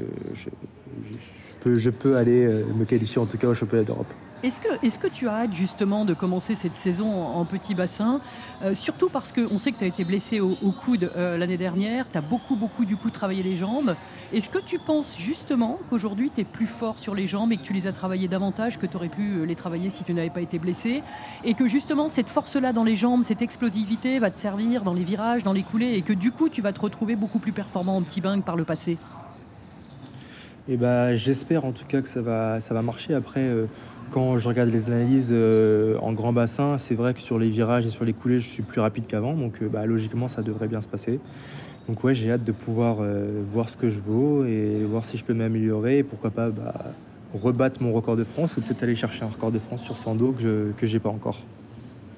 je 1.66 1.90
peux 1.90 2.18
aller 2.18 2.46
euh, 2.46 2.64
me 2.78 2.86
qualifier 2.86 3.20
en 3.20 3.26
tout 3.26 3.38
cas 3.38 3.48
au 3.48 3.54
championnat 3.54 3.86
d'Europe. 3.86 4.14
Est-ce 4.45 5.00
que, 5.00 5.07
tu 5.07 5.27
as 5.27 5.38
hâte 5.38 5.53
justement 5.53 6.06
de 6.06 6.13
commencer 6.13 6.53
cette 6.53 6.75
saison 6.75 7.12
en, 7.12 7.45
petit 7.45 7.74
bassin 7.74 8.21
euh, 8.63 8.75
Surtout 8.75 9.09
parce 9.09 9.31
qu'on 9.31 9.57
sait 9.57 9.71
que 9.71 9.80
tu 9.80 9.86
as 9.86 9.88
été 9.88 10.03
blessé 10.03 10.39
au, 10.39 10.53
coude 10.71 11.12
euh, 11.15 11.36
l'année 11.36 11.57
dernière, 11.57 12.06
tu 12.12 12.15
as 12.15 12.21
beaucoup, 12.21 12.56
beaucoup 12.56 12.86
du 12.86 12.95
coup 12.95 13.09
travaillé 13.09 13.42
les 13.42 13.56
jambes. 13.56 13.95
Est-ce 14.33 14.51
que 14.51 14.59
tu 14.59 14.77
penses 14.77 15.15
justement 15.18 15.80
qu'aujourd'hui 15.89 16.30
tu 16.30 16.42
es 16.42 16.44
plus 16.44 16.68
fort 16.68 17.00
sur 17.00 17.15
les 17.15 17.25
jambes 17.25 17.53
et 17.53 17.57
que 17.57 17.63
tu 17.63 17.74
les 17.74 17.88
as 17.88 17.92
travaillées 17.92 18.27
davantage 18.27 18.77
que 18.77 18.86
tu 18.86 18.95
aurais 18.97 19.09
pu 19.09 19.38
euh, 19.38 19.45
les 19.45 19.56
travailler 19.56 19.89
si 19.89 20.03
tu 20.03 20.13
n'avais 20.13 20.30
pas 20.30 20.42
été 20.42 20.59
blessé? 20.59 21.01
Et 21.44 21.56
que 21.56 21.68
justement 21.68 22.07
cette 22.07 22.30
force-là 22.30 22.71
dans 22.71 22.83
les 22.83 22.95
jambes, 22.95 23.24
cette 23.24 23.42
explosivité 23.42 24.19
va 24.19 24.30
te 24.30 24.38
servir 24.38 24.83
dans 24.83 24.94
les 24.94 25.03
virages, 25.03 25.42
dans 25.42 25.53
les 25.53 25.63
coulées 25.63 25.94
et 25.94 26.03
que 26.03 26.13
du 26.13 26.30
coup 26.30 26.50
tu 26.50 26.62
vas 26.62 26.71
te 26.71 26.81
retrouver 26.81 27.15
beaucoup 27.15 27.39
plus 27.39 27.51
performant 27.51 27.97
en 27.97 28.03
petit 28.03 28.21
bain 28.21 28.39
que 28.39 28.45
par 28.45 28.57
le 28.57 28.63
passé? 28.63 29.00
Eh 30.68 30.77
ben, 30.77 31.15
J'espère 31.15 31.65
en 31.65 31.71
tout 31.71 31.86
cas 31.86 32.01
que 32.03 32.09
ça 32.09 32.21
va 32.21 32.81
marcher. 32.83 33.15
Après, 33.15 33.50
quand 34.12 34.38
je 34.40 34.48
regarde 34.48 34.69
les 34.69 34.88
analyses 34.88 35.30
euh, 35.31 35.98
en 36.00 36.13
grand 36.13 36.34
bassin, 36.34 36.78
c'est 36.78 36.96
vrai 36.96 37.13
que 37.13 37.19
sur 37.19 37.38
les 37.40 37.50
virages 37.50 37.86
et 37.86 37.90
sur 37.90 38.06
les 38.06 38.13
coulées, 38.13 38.40
je 38.40 38.48
suis 38.48 38.63
plus 38.63 38.81
rapide 38.81 39.06
qu'avant. 39.07 39.34
Donc 39.34 39.62
euh, 39.62 39.68
bah, 39.68 39.86
logiquement, 39.86 40.28
ça 40.28 40.42
devrait 40.42 40.68
bien 40.68 40.81
se 40.81 40.88
passer. 40.88 41.19
Donc 41.88 42.04
ouais, 42.04 42.16
j'ai 42.16 42.31
hâte 42.31 42.44
de 42.44 42.52
pouvoir 42.52 42.98
euh, 43.00 43.42
voir 43.52 43.69
ce 43.69 43.78
que 43.78 43.90
je 43.90 44.00
vaux 44.00 44.45
et 44.45 44.83
voir 44.85 45.06
si 45.06 45.18
je 45.18 45.26
peux 45.26 45.33
m'améliorer. 45.33 46.00
Et 46.00 46.04
pourquoi 46.04 46.31
pas 46.31 46.50
bah, 46.50 46.74
rebattre 47.33 47.81
mon 47.81 47.92
record 47.92 48.16
de 48.16 48.24
France 48.24 48.57
ou 48.57 48.62
peut-être 48.62 48.83
aller 48.83 48.95
chercher 48.95 49.24
un 49.24 49.30
record 49.30 49.52
de 49.52 49.59
France 49.59 49.83
sur 49.83 49.97
100 49.97 50.16
dos 50.16 50.31
que 50.31 50.85
je 50.85 50.94
n'ai 50.94 51.00
pas 51.00 51.09
encore. 51.09 51.40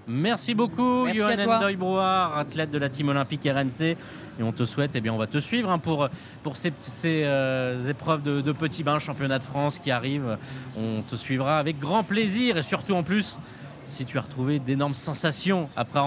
Merci 0.07 0.55
beaucoup, 0.55 1.07
Johan 1.13 1.37
Endoy 1.37 1.75
Brouard, 1.75 2.37
athlète 2.37 2.71
de 2.71 2.77
la 2.77 2.89
team 2.89 3.09
olympique 3.09 3.41
RMC. 3.43 3.97
Et 4.39 4.43
on 4.43 4.51
te 4.51 4.65
souhaite, 4.65 4.91
eh 4.95 5.01
bien, 5.01 5.11
on 5.13 5.17
va 5.17 5.27
te 5.27 5.39
suivre 5.39 5.69
hein, 5.69 5.79
pour, 5.79 6.07
pour 6.43 6.55
ces, 6.55 6.71
euh, 7.05 7.89
épreuves 7.89 8.21
de, 8.21 8.41
de 8.41 8.51
petits 8.51 8.83
bains, 8.83 8.99
championnat 8.99 9.39
de 9.39 9.43
France 9.43 9.79
qui 9.79 9.91
arrivent. 9.91 10.37
On 10.77 11.01
te 11.01 11.15
suivra 11.15 11.59
avec 11.59 11.79
grand 11.79 12.03
plaisir 12.03 12.57
et 12.57 12.63
surtout 12.63 12.93
en 12.93 13.03
plus, 13.03 13.37
si 13.85 14.05
tu 14.05 14.17
as 14.17 14.21
retrouvé 14.21 14.59
d'énormes 14.59 14.95
sensations 14.95 15.67
après 15.75 15.99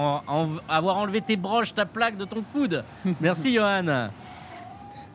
avoir 0.69 0.97
enlevé 0.97 1.21
tes 1.21 1.37
broches, 1.37 1.75
ta 1.75 1.87
plaque 1.87 2.17
de 2.17 2.25
ton 2.25 2.43
coude. 2.53 2.85
Merci, 3.21 3.53
Johan. 3.53 4.11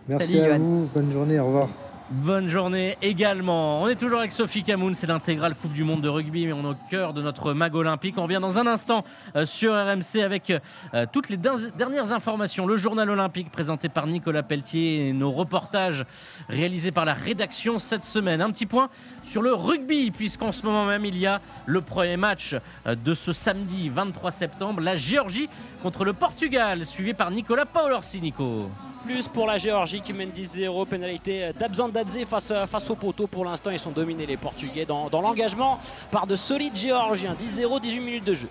Merci 0.08 0.40
à 0.40 0.58
vous. 0.58 0.90
Bonne 0.94 1.12
journée. 1.12 1.40
Au 1.40 1.46
revoir. 1.48 1.70
Bonne 2.12 2.48
journée 2.50 3.00
également. 3.02 3.82
On 3.82 3.88
est 3.88 3.96
toujours 3.96 4.20
avec 4.20 4.32
Sophie 4.32 4.62
Camoun, 4.62 4.94
c'est 4.94 5.08
l'intégrale 5.08 5.56
Coupe 5.56 5.74
du 5.74 5.84
Monde 5.84 6.02
de 6.02 6.08
rugby, 6.08 6.46
mais 6.46 6.54
on 6.54 6.62
est 6.62 6.76
au 6.76 6.76
cœur 6.92 7.16
de 7.16 7.22
notre 7.24 7.54
mag 7.54 7.74
olympique. 7.74 8.14
On 8.20 8.24
revient 8.24 8.38
dans 8.40 8.60
un 8.60 8.68
instant 8.68 9.04
euh, 9.36 9.48
sur 9.48 9.74
RMC 9.74 10.22
avec 10.24 10.52
euh, 10.94 11.08
toutes 11.12 11.30
les 11.30 11.38
dernières 11.38 12.14
informations. 12.14 12.68
Le 12.68 12.78
journal 12.78 13.10
olympique 13.10 13.52
présenté 13.52 13.90
par 13.90 14.06
Nicolas 14.06 14.44
Pelletier 14.44 15.08
et 15.08 15.14
nos 15.14 15.32
reportages 15.32 16.06
réalisés 16.48 16.92
par 16.92 17.06
la 17.06 17.16
rédaction 17.16 17.80
cette 17.80 18.04
semaine. 18.04 18.40
Un 18.40 18.52
petit 18.52 18.68
point 18.68 18.90
sur 19.24 19.42
le 19.42 19.56
rugby, 19.56 20.12
puisqu'en 20.12 20.52
ce 20.52 20.64
moment 20.64 20.86
même 20.86 21.06
il 21.06 21.18
y 21.18 21.26
a 21.26 21.42
le 21.66 21.82
premier 21.82 22.18
match 22.18 22.56
euh, 22.86 22.94
de 22.94 23.16
ce 23.16 23.32
samedi 23.32 23.90
23 23.90 24.30
septembre, 24.30 24.80
la 24.80 24.96
Géorgie 24.96 25.50
contre 25.82 26.06
le 26.06 26.14
Portugal, 26.14 26.86
suivi 26.86 27.16
par 27.16 27.32
Nicolas 27.32 27.66
Paolorsi. 27.66 28.22
Nico 28.22 28.70
plus 29.06 29.28
pour 29.28 29.46
la 29.46 29.58
Géorgie 29.58 30.02
qui 30.02 30.14
mène 30.14 30.32
10-0. 30.32 30.88
Pénalité 30.88 31.52
d'Abzandadze 31.58 32.26
face, 32.26 32.52
face 32.68 32.90
au 32.90 32.96
poteau. 32.96 33.28
Pour 33.28 33.46
l'instant, 33.46 33.72
ils 33.72 33.80
sont 33.80 33.92
dominés 33.92 34.26
les 34.26 34.38
Portugais 34.38 34.86
dans, 34.86 35.10
l'engagement 35.22 35.80
par 36.12 36.28
de 36.28 36.36
solides 36.36 36.76
Géorgiens. 36.76 37.36
10-0, 37.36 37.82
18 37.82 38.00
minutes 38.00 38.26
de 38.26 38.34
jeu. 38.34 38.50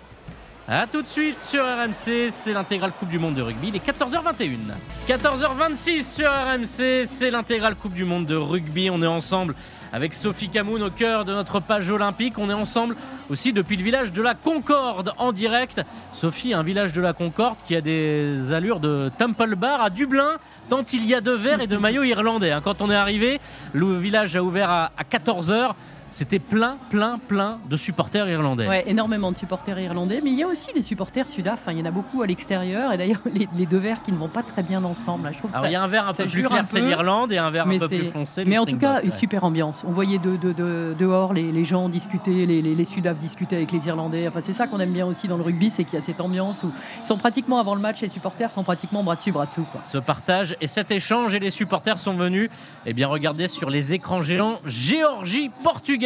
A 0.67 0.87
tout 0.87 1.03
de 1.03 1.07
suite 1.07 1.39
sur 1.39 1.63
RMC, 1.63 2.31
c'est 2.31 2.51
l'intégrale 2.51 2.91
Coupe 2.97 3.09
du 3.09 3.19
Monde 3.19 3.35
de 3.35 3.41
rugby, 3.43 3.67
il 3.67 3.75
est 3.75 3.87
14h21. 3.87 4.49
14h26 5.07 6.01
sur 6.01 6.27
RMC, 6.27 7.05
c'est 7.05 7.29
l'intégrale 7.29 7.75
Coupe 7.75 7.93
du 7.93 8.03
Monde 8.03 8.25
de 8.25 8.35
rugby. 8.35 8.89
On 8.89 8.99
est 9.03 9.07
ensemble 9.07 9.53
avec 9.93 10.15
Sophie 10.15 10.49
Camoun 10.49 10.81
au 10.81 10.89
cœur 10.89 11.23
de 11.23 11.35
notre 11.35 11.59
page 11.59 11.91
olympique. 11.91 12.39
On 12.39 12.49
est 12.49 12.53
ensemble 12.53 12.95
aussi 13.29 13.53
depuis 13.53 13.77
le 13.77 13.83
village 13.83 14.11
de 14.11 14.23
la 14.23 14.33
Concorde 14.33 15.13
en 15.19 15.33
direct. 15.33 15.83
Sophie, 16.13 16.55
un 16.55 16.63
village 16.63 16.93
de 16.93 17.01
la 17.01 17.13
Concorde 17.13 17.57
qui 17.67 17.75
a 17.75 17.81
des 17.81 18.51
allures 18.51 18.79
de 18.79 19.11
Temple 19.19 19.55
Bar 19.55 19.81
à 19.81 19.91
Dublin, 19.91 20.31
tant 20.67 20.81
il 20.81 21.05
y 21.05 21.13
a 21.13 21.21
de 21.21 21.29
verres 21.29 21.61
et 21.61 21.67
de 21.67 21.77
maillots 21.77 22.01
irlandais. 22.01 22.49
Hein. 22.49 22.61
Quand 22.63 22.81
on 22.81 22.89
est 22.89 22.95
arrivé, 22.95 23.39
le 23.73 23.99
village 23.99 24.35
a 24.35 24.41
ouvert 24.41 24.71
à 24.71 24.89
14h. 25.11 25.75
C'était 26.15 26.39
plein, 26.39 26.77
plein, 26.89 27.19
plein 27.19 27.59
de 27.69 27.75
supporters 27.75 28.29
irlandais. 28.29 28.65
Ouais, 28.65 28.85
énormément 28.87 29.33
de 29.33 29.37
supporters 29.37 29.77
irlandais, 29.77 30.21
mais 30.23 30.29
il 30.29 30.39
y 30.39 30.43
a 30.43 30.47
aussi 30.47 30.71
des 30.73 30.81
supporters 30.81 31.27
sudaf. 31.27 31.55
Enfin, 31.55 31.73
il 31.73 31.79
y 31.79 31.81
en 31.81 31.85
a 31.85 31.91
beaucoup 31.91 32.21
à 32.21 32.25
l'extérieur, 32.25 32.93
et 32.93 32.97
d'ailleurs 32.97 33.19
les, 33.33 33.65
deux 33.65 33.79
verres 33.79 34.01
qui 34.01 34.13
ne 34.13 34.17
vont 34.17 34.29
pas 34.29 34.41
très 34.41 34.63
bien 34.63 34.85
ensemble. 34.85 35.29
Je 35.33 35.39
trouve 35.39 35.51
Alors 35.53 35.65
il 35.65 35.73
y 35.73 35.75
a 35.75 35.83
un 35.83 35.89
verre 35.89 36.07
un 36.07 36.13
peu 36.13 36.25
plus 36.25 36.43
clair, 36.43 36.63
c'est 36.67 36.79
l'Irlande, 36.79 37.33
et 37.33 37.37
un 37.37 37.49
verre 37.49 37.67
un 37.67 37.79
peu 37.79 37.89
plus 37.89 38.11
foncé. 38.11 38.45
Mais 38.45 38.57
en 38.57 38.65
tout 38.65 38.77
cas, 38.77 39.01
une 39.01 39.11
super 39.11 39.43
ambiance. 39.43 39.83
On 39.85 39.91
voyait 39.91 40.17
de, 40.17 40.37
dehors 40.97 41.33
les, 41.33 41.65
gens 41.65 41.89
discuter, 41.89 42.45
les, 42.45 42.61
les, 42.61 42.85
sudaf 42.85 43.19
discuter 43.19 43.57
avec 43.57 43.73
les 43.73 43.85
Irlandais. 43.85 44.29
Enfin, 44.29 44.39
c'est 44.41 44.53
ça 44.53 44.67
qu'on 44.67 44.79
aime 44.79 44.93
bien 44.93 45.05
aussi 45.05 45.27
dans 45.27 45.35
le 45.35 45.43
rugby, 45.43 45.69
c'est 45.69 45.83
qu'il 45.83 45.99
y 45.99 46.01
a 46.01 46.05
cette 46.05 46.21
ambiance 46.21 46.63
où 46.63 46.71
ils 47.03 47.05
sont 47.05 47.17
pratiquement 47.17 47.59
avant 47.59 47.75
le 47.75 47.81
match, 47.81 47.99
les 47.99 48.07
supporters 48.07 48.51
sont 48.51 48.63
pratiquement 48.63 49.03
bras 49.03 49.17
dessus, 49.17 49.33
bras 49.33 49.47
dessous. 49.47 49.65
Quoi. 49.69 49.81
Ce 49.83 49.97
partage 49.97 50.55
et 50.61 50.67
cet 50.67 50.91
échange, 50.91 51.35
et 51.35 51.39
les 51.39 51.49
supporters 51.49 51.97
sont 51.97 52.13
venus. 52.13 52.49
Eh 52.85 52.93
bien, 52.93 53.09
regardez 53.09 53.49
sur 53.49 53.69
les 53.69 53.91
écrans 53.91 54.21
géants 54.21 54.61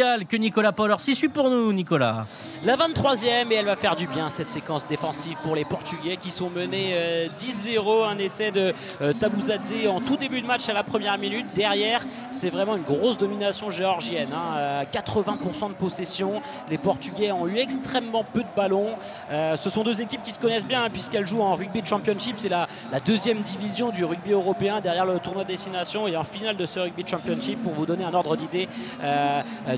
Que 0.00 0.36
Nicolas 0.36 0.72
alors, 0.78 1.00
s'y 1.00 1.14
suit 1.14 1.28
pour 1.28 1.50
nous, 1.50 1.74
Nicolas. 1.74 2.24
La 2.64 2.76
23e, 2.76 3.50
et 3.50 3.54
elle 3.56 3.66
va 3.66 3.76
faire 3.76 3.96
du 3.96 4.06
bien 4.06 4.30
cette 4.30 4.48
séquence 4.48 4.86
défensive 4.86 5.36
pour 5.42 5.54
les 5.54 5.66
Portugais 5.66 6.16
qui 6.16 6.30
sont 6.30 6.48
menés 6.48 7.28
10-0. 7.38 7.78
Euh, 7.78 8.06
un 8.06 8.16
essai 8.16 8.50
de 8.50 8.72
euh, 9.02 9.12
Tabuzadze 9.12 9.86
en 9.88 10.00
tout 10.00 10.16
début 10.16 10.40
de 10.40 10.46
match 10.46 10.68
à 10.70 10.72
la 10.72 10.82
première 10.82 11.18
minute. 11.18 11.46
Derrière, 11.54 12.02
c'est 12.30 12.48
vraiment 12.48 12.76
une 12.76 12.82
grosse 12.82 13.18
domination 13.18 13.68
géorgienne. 13.68 14.30
80% 14.30 15.26
hein. 15.28 15.68
de 15.68 15.74
possession. 15.74 16.40
Les 16.70 16.78
Portugais 16.78 17.30
ont 17.30 17.46
eu 17.46 17.58
extrêmement 17.58 18.24
peu 18.24 18.40
de 18.40 18.48
ballons. 18.56 18.94
Euh, 19.30 19.56
ce 19.56 19.68
sont 19.68 19.82
deux 19.82 20.00
équipes 20.00 20.22
qui 20.22 20.32
se 20.32 20.38
connaissent 20.38 20.66
bien 20.66 20.84
hein, 20.84 20.90
puisqu'elles 20.90 21.26
jouent 21.26 21.42
en 21.42 21.56
rugby 21.56 21.82
championship. 21.84 22.36
C'est 22.38 22.48
la, 22.48 22.68
deuxième 23.04 23.40
division 23.42 23.90
du 23.90 24.04
rugby 24.04 24.32
européen 24.32 24.80
derrière 24.80 25.04
le 25.04 25.18
tournoi 25.18 25.44
de 25.44 25.48
destination 25.48 26.08
et 26.08 26.16
en 26.16 26.24
finale 26.24 26.56
de 26.56 26.64
ce 26.64 26.80
rugby 26.80 27.04
championship 27.06 27.62
pour 27.62 27.72
vous 27.72 27.84
donner 27.84 28.04
un 28.04 28.14
ordre 28.14 28.36
d'idée 28.36 28.68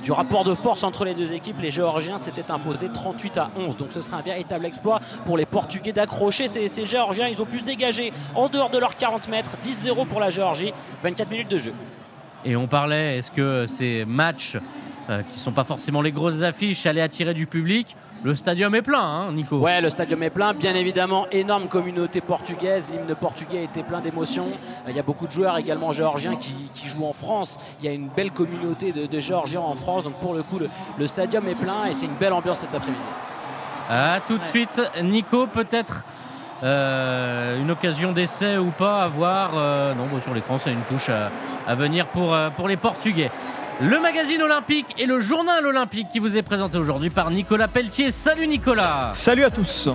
du 0.02 0.11
rapport 0.12 0.44
de 0.44 0.54
force 0.54 0.84
entre 0.84 1.04
les 1.04 1.14
deux 1.14 1.32
équipes. 1.32 1.60
Les 1.60 1.70
Géorgiens 1.70 2.18
s'étaient 2.18 2.50
imposés 2.50 2.88
38 2.92 3.38
à 3.38 3.50
11. 3.56 3.76
Donc 3.76 3.88
ce 3.92 4.02
sera 4.02 4.18
un 4.18 4.22
véritable 4.22 4.64
exploit 4.66 5.00
pour 5.26 5.36
les 5.36 5.46
Portugais 5.46 5.92
d'accrocher 5.92 6.48
ces, 6.48 6.86
Géorgiens. 6.86 7.28
Ils 7.28 7.40
ont 7.40 7.46
pu 7.46 7.60
se 7.60 7.64
dégager 7.64 8.12
en 8.34 8.48
dehors 8.48 8.70
de 8.70 8.78
leurs 8.78 8.96
40 8.96 9.28
mètres. 9.28 9.56
10-0 9.62 10.06
pour 10.06 10.20
la 10.20 10.30
Géorgie. 10.30 10.72
24 11.02 11.30
minutes 11.30 11.50
de 11.50 11.58
jeu. 11.58 11.74
Et 12.44 12.56
on 12.56 12.66
parlait, 12.66 13.18
est-ce 13.18 13.30
que 13.30 13.66
ces 13.66 14.04
matchs 14.04 14.56
euh, 15.10 15.22
qui 15.22 15.34
ne 15.34 15.38
sont 15.38 15.52
pas 15.52 15.64
forcément 15.64 16.00
les 16.00 16.12
grosses 16.12 16.42
affiches 16.42 16.86
allaient 16.86 17.02
attirer 17.02 17.34
du 17.34 17.46
public 17.46 17.96
le 18.24 18.36
stadium 18.36 18.72
est 18.76 18.82
plein, 18.82 19.02
hein, 19.02 19.32
Nico. 19.32 19.58
Ouais, 19.58 19.80
le 19.80 19.90
stadium 19.90 20.22
est 20.22 20.30
plein. 20.30 20.54
Bien 20.54 20.76
évidemment, 20.76 21.26
énorme 21.32 21.66
communauté 21.66 22.20
portugaise. 22.20 22.88
L'hymne 22.92 23.12
portugais 23.16 23.64
était 23.64 23.82
plein 23.82 24.00
d'émotions. 24.00 24.46
Il 24.88 24.94
y 24.94 25.00
a 25.00 25.02
beaucoup 25.02 25.26
de 25.26 25.32
joueurs 25.32 25.58
également 25.58 25.90
géorgiens 25.90 26.36
qui, 26.36 26.88
jouent 26.88 27.06
en 27.06 27.12
France. 27.12 27.58
Il 27.80 27.86
y 27.86 27.88
a 27.88 27.92
une 27.92 28.06
belle 28.06 28.30
communauté 28.30 28.92
de, 28.92 29.20
Géorgiens 29.20 29.60
en 29.60 29.74
France. 29.74 30.04
Donc 30.04 30.14
pour 30.20 30.34
le 30.34 30.44
coup, 30.44 30.60
le, 30.60 31.06
stadium 31.08 31.48
est 31.48 31.56
plein 31.56 31.86
et 31.90 31.94
c'est 31.94 32.06
une 32.06 32.14
belle 32.14 32.32
ambiance 32.32 32.60
cet 32.60 32.72
après-midi. 32.72 33.02
Ah, 33.90 34.20
tout 34.28 34.38
de 34.38 34.44
suite, 34.44 34.80
Nico, 35.02 35.48
peut-être 35.48 36.04
euh, 36.62 37.60
une 37.60 37.72
occasion 37.72 38.12
d'essai 38.12 38.56
ou 38.56 38.70
pas 38.70 39.02
à 39.02 39.08
voir. 39.08 39.50
Euh, 39.56 39.94
non, 39.94 40.04
sur 40.20 40.32
l'écran, 40.32 40.58
c'est 40.62 40.70
une 40.70 40.82
touche 40.82 41.08
à, 41.08 41.74
venir 41.74 42.06
pour, 42.06 42.32
euh, 42.32 42.50
pour 42.50 42.68
les 42.68 42.76
Portugais. 42.76 43.32
Le 43.82 43.98
magazine 43.98 44.40
olympique 44.40 44.94
et 44.96 45.06
le 45.06 45.18
journal 45.18 45.66
olympique 45.66 46.06
qui 46.12 46.20
vous 46.20 46.36
est 46.36 46.42
présenté 46.42 46.78
aujourd'hui 46.78 47.10
par 47.10 47.32
Nicolas 47.32 47.66
Pelletier. 47.66 48.12
Salut 48.12 48.46
Nicolas 48.46 49.10
Salut 49.12 49.42
à 49.42 49.50
tous 49.50 49.88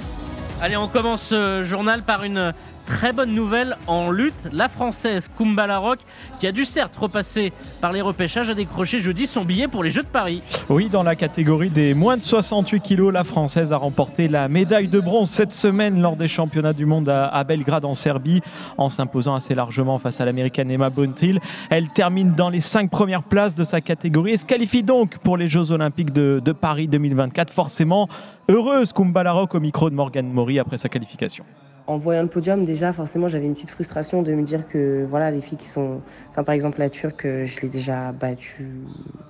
Allez, 0.62 0.75
on 0.75 0.89
commence 0.89 1.27
ce 1.27 1.63
journal 1.63 2.01
par 2.03 2.25
une 2.25 2.53
très 2.88 3.12
bonne 3.12 3.34
nouvelle 3.34 3.77
en 3.86 4.10
lutte. 4.10 4.34
La 4.51 4.70
Française 4.70 5.29
Kumbala 5.38 5.77
Rock, 5.77 6.00
qui 6.39 6.48
a 6.48 6.51
dû 6.51 6.65
certes 6.65 6.96
repasser 6.96 7.53
par 7.82 7.91
les 7.91 8.01
repêchages, 8.01 8.50
a 8.50 8.56
décroché 8.56 9.00
jeudi 9.00 9.27
son 9.27 9.46
billet 9.46 9.67
pour 9.67 9.84
les 9.84 9.91
Jeux 9.91 10.01
de 10.01 10.08
Paris. 10.08 10.41
Oui, 10.70 10.89
dans 10.89 11.03
la 11.03 11.15
catégorie 11.15 11.70
des 11.70 11.94
moins 11.94 12.17
de 12.17 12.24
68 12.24 12.82
kilos, 12.82 13.13
la 13.13 13.24
Française 13.24 13.74
a 13.74 13.77
remporté 13.77 14.27
la 14.27 14.48
médaille 14.48 14.88
de 14.88 15.00
bronze 15.00 15.29
cette 15.29 15.51
semaine 15.51 16.01
lors 16.01 16.15
des 16.15 16.27
championnats 16.27 16.74
du 16.74 16.86
monde 16.86 17.10
à 17.10 17.44
Belgrade 17.44 17.86
en 17.86 17.94
Serbie, 17.94 18.41
en 18.77 18.89
s'imposant 18.89 19.36
assez 19.36 19.53
largement 19.53 20.00
face 20.00 20.22
à 20.22 20.25
l'américaine 20.25 20.72
Emma 20.72 20.89
Bontil. 20.89 21.39
Elle 21.70 21.89
termine 21.89 22.34
dans 22.34 22.50
les 22.50 22.62
cinq 22.62 22.89
premières 22.89 23.24
places 23.24 23.53
de 23.53 23.65
sa 23.65 23.82
catégorie 23.82 24.32
et 24.32 24.38
se 24.38 24.46
qualifie 24.46 24.84
donc 24.84 25.17
pour 25.20 25.36
les 25.36 25.50
Jeux 25.50 25.72
Olympiques 25.72 26.13
de, 26.13 26.41
de 26.44 26.51
Paris 26.53 26.88
2024. 26.88 27.51
Forcément, 27.51 28.08
heureuse 28.48 28.94
Kumbala 28.94 29.34
Rock 29.34 29.56
au 29.56 29.60
micro 29.60 29.89
de 29.89 29.96
Morgan 29.96 30.32
Mori 30.32 30.58
après 30.58 30.77
sa 30.77 30.88
qualification 30.88 31.44
en 31.88 31.98
voyant 31.98 32.22
le 32.22 32.27
podium, 32.27 32.65
déjà, 32.65 32.91
forcément, 32.91 33.29
j'avais 33.29 33.46
une 33.46 33.53
petite 33.53 33.70
frustration 33.70 34.22
de 34.22 34.34
me 34.34 34.44
dire 34.44 34.67
que, 34.67 35.06
voilà, 35.10 35.32
les 35.32 35.39
filles 35.39 35.58
qui 35.58 35.70
sont. 35.70 36.01
Enfin, 36.32 36.44
par 36.44 36.53
exemple, 36.53 36.79
la 36.79 36.89
Turque, 36.89 37.25
je 37.25 37.62
l'ai 37.62 37.70
déjà 37.70 38.12
battue 38.12 38.67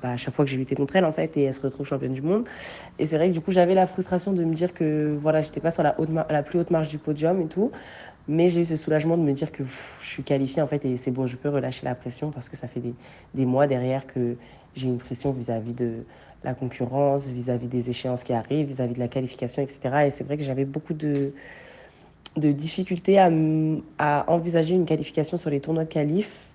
bah, 0.02 0.12
à 0.12 0.18
chaque 0.18 0.34
fois 0.34 0.44
que 0.44 0.50
j'ai 0.50 0.58
lutté 0.58 0.74
contre 0.76 0.96
elle, 0.96 1.06
en 1.06 1.12
fait, 1.12 1.38
et 1.38 1.44
elle 1.44 1.54
se 1.54 1.62
retrouve 1.62 1.86
championne 1.86 2.14
du 2.14 2.24
monde. 2.24 2.46
Et 2.98 3.06
c'est 3.06 3.16
vrai 3.18 3.28
que, 3.30 3.34
du 3.34 3.42
coup, 3.42 3.52
j'avais 3.52 3.76
la 3.76 3.86
frustration 3.86 4.34
de 4.34 4.44
me 4.44 4.56
dire 4.56 4.74
que, 4.74 5.16
voilà, 5.22 5.42
j'étais 5.42 5.60
pas 5.60 5.70
sur 5.70 5.84
la, 5.84 6.00
haute 6.00 6.10
la 6.30 6.42
plus 6.42 6.58
haute 6.58 6.72
marge 6.72 6.90
du 6.90 6.98
podium 6.98 7.40
et 7.42 7.48
tout. 7.48 7.72
Mais 8.28 8.48
j'ai 8.50 8.62
eu 8.62 8.66
ce 8.66 8.76
soulagement 8.76 9.18
de 9.18 9.24
me 9.24 9.34
dire 9.34 9.52
que 9.52 9.64
je 10.02 10.08
suis 10.08 10.24
qualifiée, 10.24 10.64
en 10.64 10.68
fait, 10.68 10.84
et 10.84 10.98
c'est 10.98 11.12
bon, 11.12 11.28
je 11.28 11.38
peux 11.38 11.50
relâcher 11.50 11.86
la 11.86 11.94
pression 11.94 12.32
parce 12.32 12.50
que 12.50 12.58
ça 12.58 12.68
fait 12.68 12.82
des, 13.36 13.46
mois 13.46 13.68
derrière 13.68 14.08
que 14.08 14.36
j'ai 14.76 14.88
une 14.88 14.98
pression 14.98 15.32
vis-à-vis 15.32 15.74
de 15.74 16.06
la 16.44 16.56
concurrence, 16.56 17.28
vis-à-vis 17.28 17.68
-vis 17.68 17.70
des 17.70 17.90
échéances 17.90 18.24
qui 18.24 18.34
arrivent, 18.34 18.68
vis-à-vis 18.68 18.94
-vis 18.94 18.96
de 18.96 19.00
la 19.00 19.08
qualification, 19.08 19.62
etc. 19.62 19.80
Et 20.08 20.10
c'est 20.10 20.24
vrai 20.24 20.38
que 20.38 20.44
j'avais 20.44 20.66
beaucoup 20.66 20.94
de 20.94 21.34
de 22.38 22.52
difficulté 22.52 23.20
à, 23.20 23.30
envisager 24.28 24.76
une 24.76 24.86
qualification 24.86 25.38
sur 25.38 25.50
les 25.50 25.60
tournois 25.60 25.84
de 25.84 25.90
qualif 25.90 26.52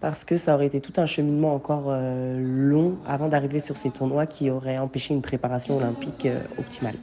parce 0.00 0.24
que 0.24 0.36
ça 0.36 0.54
aurait 0.54 0.66
été 0.66 0.80
tout 0.80 0.92
un 0.98 1.06
cheminement 1.06 1.54
encore 1.54 1.86
euh, 1.88 2.38
long 2.38 2.96
avant 3.08 3.28
d'arriver 3.28 3.60
sur 3.60 3.76
ces 3.76 3.90
tournois 3.90 4.26
qui 4.26 4.50
auraient 4.50 4.78
empêché 4.78 5.14
une 5.14 5.22
préparation 5.22 5.78
olympique 5.78 6.26
euh, 6.26 6.40
optimale. 6.58 6.96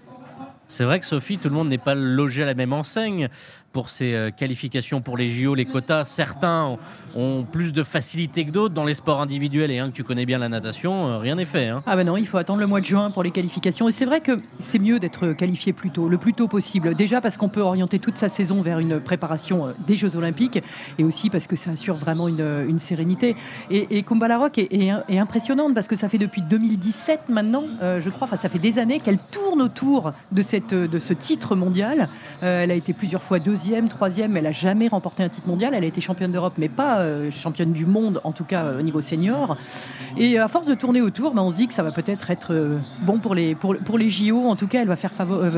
C'est 0.68 0.84
vrai 0.84 1.00
que 1.00 1.06
Sophie, 1.06 1.38
tout 1.38 1.50
le 1.50 1.56
monde 1.56 1.70
n'est 1.70 1.78
pas 1.78 1.96
logé 1.96 2.44
à 2.44 2.46
la 2.46 2.54
même 2.54 2.74
enseigne 2.74 3.30
pour 3.74 3.90
ces 3.90 4.14
euh, 4.14 4.30
qualifications 4.30 5.02
pour 5.02 5.18
les 5.18 5.34
JO, 5.34 5.56
les 5.56 5.66
quotas. 5.66 6.06
Certains 6.06 6.78
ont 7.16 7.44
plus 7.44 7.74
de 7.74 7.84
facilité 7.84 8.46
que 8.46 8.52
d'autres 8.52 8.74
dans 8.74 8.86
les 8.86 8.94
sports 8.94 9.20
individuels 9.20 9.72
et 9.72 9.80
que 9.80 9.88
tu 9.88 10.04
connais 10.04 10.26
bien 10.26 10.38
la 10.38 10.48
natation, 10.48 11.08
euh, 11.08 11.18
rien 11.18 11.36
n'est 11.36 11.46
fait. 11.46 11.68
Hein. 11.68 11.82
Ah 11.88 11.96
ben 11.96 12.06
non, 12.06 12.16
il 12.16 12.28
faut 12.28 12.38
attendre 12.38 12.60
le 12.60 12.68
mois 12.68 12.80
de 12.80 12.86
juin 12.86 13.10
pour 13.10 13.24
les 13.24 13.32
qualifications. 13.32 13.90
Et 13.90 13.92
c'est 13.92 14.06
vrai 14.06 14.22
que 14.22 14.40
c'est 14.60 14.80
mieux 14.80 15.00
d'être 15.00 15.34
qualifié 15.34 15.74
plus 15.74 15.90
tôt, 15.90 16.08
le 16.08 16.20
plus 16.20 16.34
tôt 16.34 16.48
possible. 16.48 16.94
Déjà 16.94 17.20
parce 17.20 17.36
qu'on 17.36 17.50
peut 17.50 17.62
orienter 17.62 17.98
toute 17.98 18.18
sa 18.18 18.30
saison 18.30 18.62
vers 18.62 18.78
une 18.78 19.00
préparation 19.00 19.68
euh, 19.68 19.72
des 19.88 19.96
Jeux 19.96 20.16
Olympiques 20.16 20.64
et 21.00 21.04
aussi 21.04 21.32
parce 21.32 21.48
que 21.48 21.56
ça 21.56 21.72
assure 21.72 21.96
vraiment 21.96 22.28
une, 22.28 22.78
sérénité. 22.78 23.36
Et, 23.72 23.98
et 23.98 24.06
Rock 24.08 24.58
est, 24.58 25.18
impressionnante 25.18 25.74
parce 25.74 25.88
que 25.88 25.96
ça 25.96 26.10
fait 26.10 26.18
depuis 26.18 26.42
2017 26.42 27.30
maintenant, 27.30 27.64
je 27.82 28.10
crois, 28.10 28.28
enfin 28.28 28.38
ça 28.38 28.50
fait 28.50 28.60
des 28.60 28.80
années 28.80 29.00
qu'elle 29.00 29.18
tourne 29.18 29.62
autour 29.62 30.12
de, 30.32 30.42
cette, 30.54 30.76
de 30.76 31.00
ce 31.00 31.14
titre 31.14 31.56
mondial. 31.56 32.10
elle 32.44 32.70
a 32.70 32.76
été 32.76 32.94
plusieurs 32.94 33.24
fois 33.24 33.40
deuxième 33.40 33.90
troisième. 33.90 34.38
Elle 34.38 34.44
n'a 34.44 34.52
jamais 34.52 34.88
remporté 34.88 35.24
un 35.24 35.30
titre 35.30 35.48
mondial. 35.48 35.74
Elle 35.74 35.84
a 35.84 35.88
été 35.88 36.00
championne 36.00 36.32
d'Europe, 36.32 36.54
mais 36.58 36.70
pas 36.70 37.00
euh, 37.00 37.32
championne 37.32 37.74
du 37.74 37.88
monde, 37.88 38.22
en 38.24 38.32
tout 38.32 38.44
cas 38.44 38.66
euh, 38.66 38.80
au 38.80 38.82
niveau 38.84 39.02
senior. 39.02 39.58
Et 40.18 40.38
à 40.38 40.48
force 40.48 40.68
de 40.68 40.76
tourner 40.76 41.02
autour, 41.02 41.34
ben, 41.34 41.42
on 41.42 41.50
se 41.50 41.56
dit 41.56 41.68
que 41.68 41.74
ça 41.74 41.82
va 41.82 41.92
peut-être 41.92 42.30
être, 42.30 42.54
euh, 42.54 42.78
bon 43.02 43.18
pour 43.18 43.34
les, 43.34 43.56
pour, 43.56 43.76
pour, 43.78 43.98
les 43.98 44.12
JO. 44.12 44.48
En 44.48 44.56
tout 44.56 44.68
cas, 44.68 44.82
elle 44.82 44.88
va 44.88 44.96
faire 44.96 45.12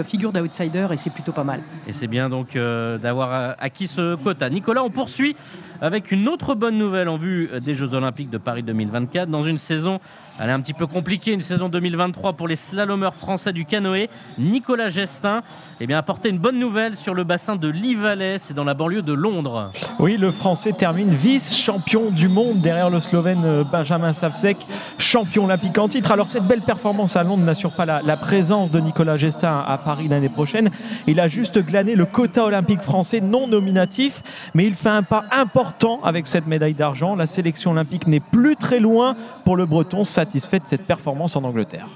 figure 0.06 0.32
d'outsider 0.32 0.88
et 0.92 0.98
c'est 0.98 1.14
plutôt 1.14 1.34
pas 1.34 1.44
mal. 1.44 1.60
Et 1.88 1.94
c'est 1.94 2.08
bien 2.08 2.30
donc 2.30 2.58
d'avoir 2.58 3.56
acquis 3.60 3.88
ce 3.88 4.16
quota. 4.16 4.50
Nicolas, 4.50 4.84
on 4.84 4.90
poursuit 4.90 5.36
avec 5.82 6.12
une 6.12 6.28
autre 6.30 6.56
bonne 6.56 6.78
nouvelle 6.78 7.10
en 7.10 7.18
vue 7.18 7.50
des 7.62 7.74
Jeux 7.74 7.94
Olympiques 7.94 8.30
de 8.30 8.38
Paris 8.38 8.64
2024 8.64 9.30
dans 9.30 9.44
une 9.44 9.58
saison 9.58 10.00
elle 10.38 10.50
est 10.50 10.54
un 10.54 10.60
petit 10.60 10.74
peu 10.74 10.86
compliquée, 10.86 11.32
une 11.32 11.42
saison 11.42 11.70
2023 11.70 12.34
pour 12.34 12.50
les 12.50 12.58
slalomeurs 12.58 13.16
français 13.16 13.54
du 13.54 13.64
canoë. 13.64 14.10
Nicolas 14.38 14.85
Gestin 14.90 15.42
eh 15.82 15.88
bien, 15.88 15.98
apporté 15.98 16.30
une 16.30 16.38
bonne 16.38 16.58
nouvelle 16.58 16.96
sur 16.96 17.14
le 17.14 17.26
bassin 17.26 17.58
de 17.58 17.68
Livalais, 17.68 18.38
c'est 18.40 18.54
dans 18.54 18.64
la 18.64 18.74
banlieue 18.74 19.02
de 19.02 19.12
Londres. 19.12 19.72
Oui, 20.00 20.16
le 20.16 20.32
Français 20.32 20.72
termine 20.72 21.10
vice-champion 21.10 22.12
du 22.12 22.30
monde 22.30 22.62
derrière 22.62 22.90
le 22.90 23.02
Slovène 23.02 23.44
euh, 23.44 23.64
Benjamin 23.64 24.14
Savsek, 24.14 24.66
champion 24.98 25.46
olympique 25.46 25.78
en 25.78 25.90
titre. 25.90 26.12
Alors 26.12 26.28
cette 26.28 26.46
belle 26.46 26.62
performance 26.62 27.18
à 27.18 27.24
Londres 27.24 27.44
n'assure 27.44 27.74
pas 27.74 27.86
la, 27.86 28.02
la, 28.02 28.16
présence 28.16 28.72
de 28.72 28.80
Nicolas 28.80 29.18
Gestin 29.18 29.66
à 29.68 29.78
Paris 29.78 30.08
l'année 30.08 30.30
prochaine. 30.30 30.70
Il 31.08 31.20
a 31.20 31.28
juste 31.28 31.60
glané 31.60 31.96
le 31.96 32.06
quota 32.06 32.46
olympique 32.46 32.82
français 32.82 33.20
non 33.20 33.48
nominatif, 33.48 34.24
mais 34.54 34.66
il 34.66 34.76
fait 34.76 34.90
un 34.90 35.04
pas 35.04 35.26
important 35.32 36.00
avec 36.04 36.26
cette 36.26 36.48
médaille 36.48 36.74
d'argent. 36.74 37.16
La 37.16 37.28
sélection 37.28 37.72
olympique 37.72 38.08
n'est 38.08 38.22
plus 38.22 38.56
très 38.56 38.80
loin 38.80 39.18
pour 39.44 39.58
le 39.58 39.66
Breton 39.66 40.06
satisfait 40.06 40.60
de 40.60 40.68
cette 40.68 40.86
performance 40.86 41.36
en 41.36 41.44
Angleterre 41.44 41.88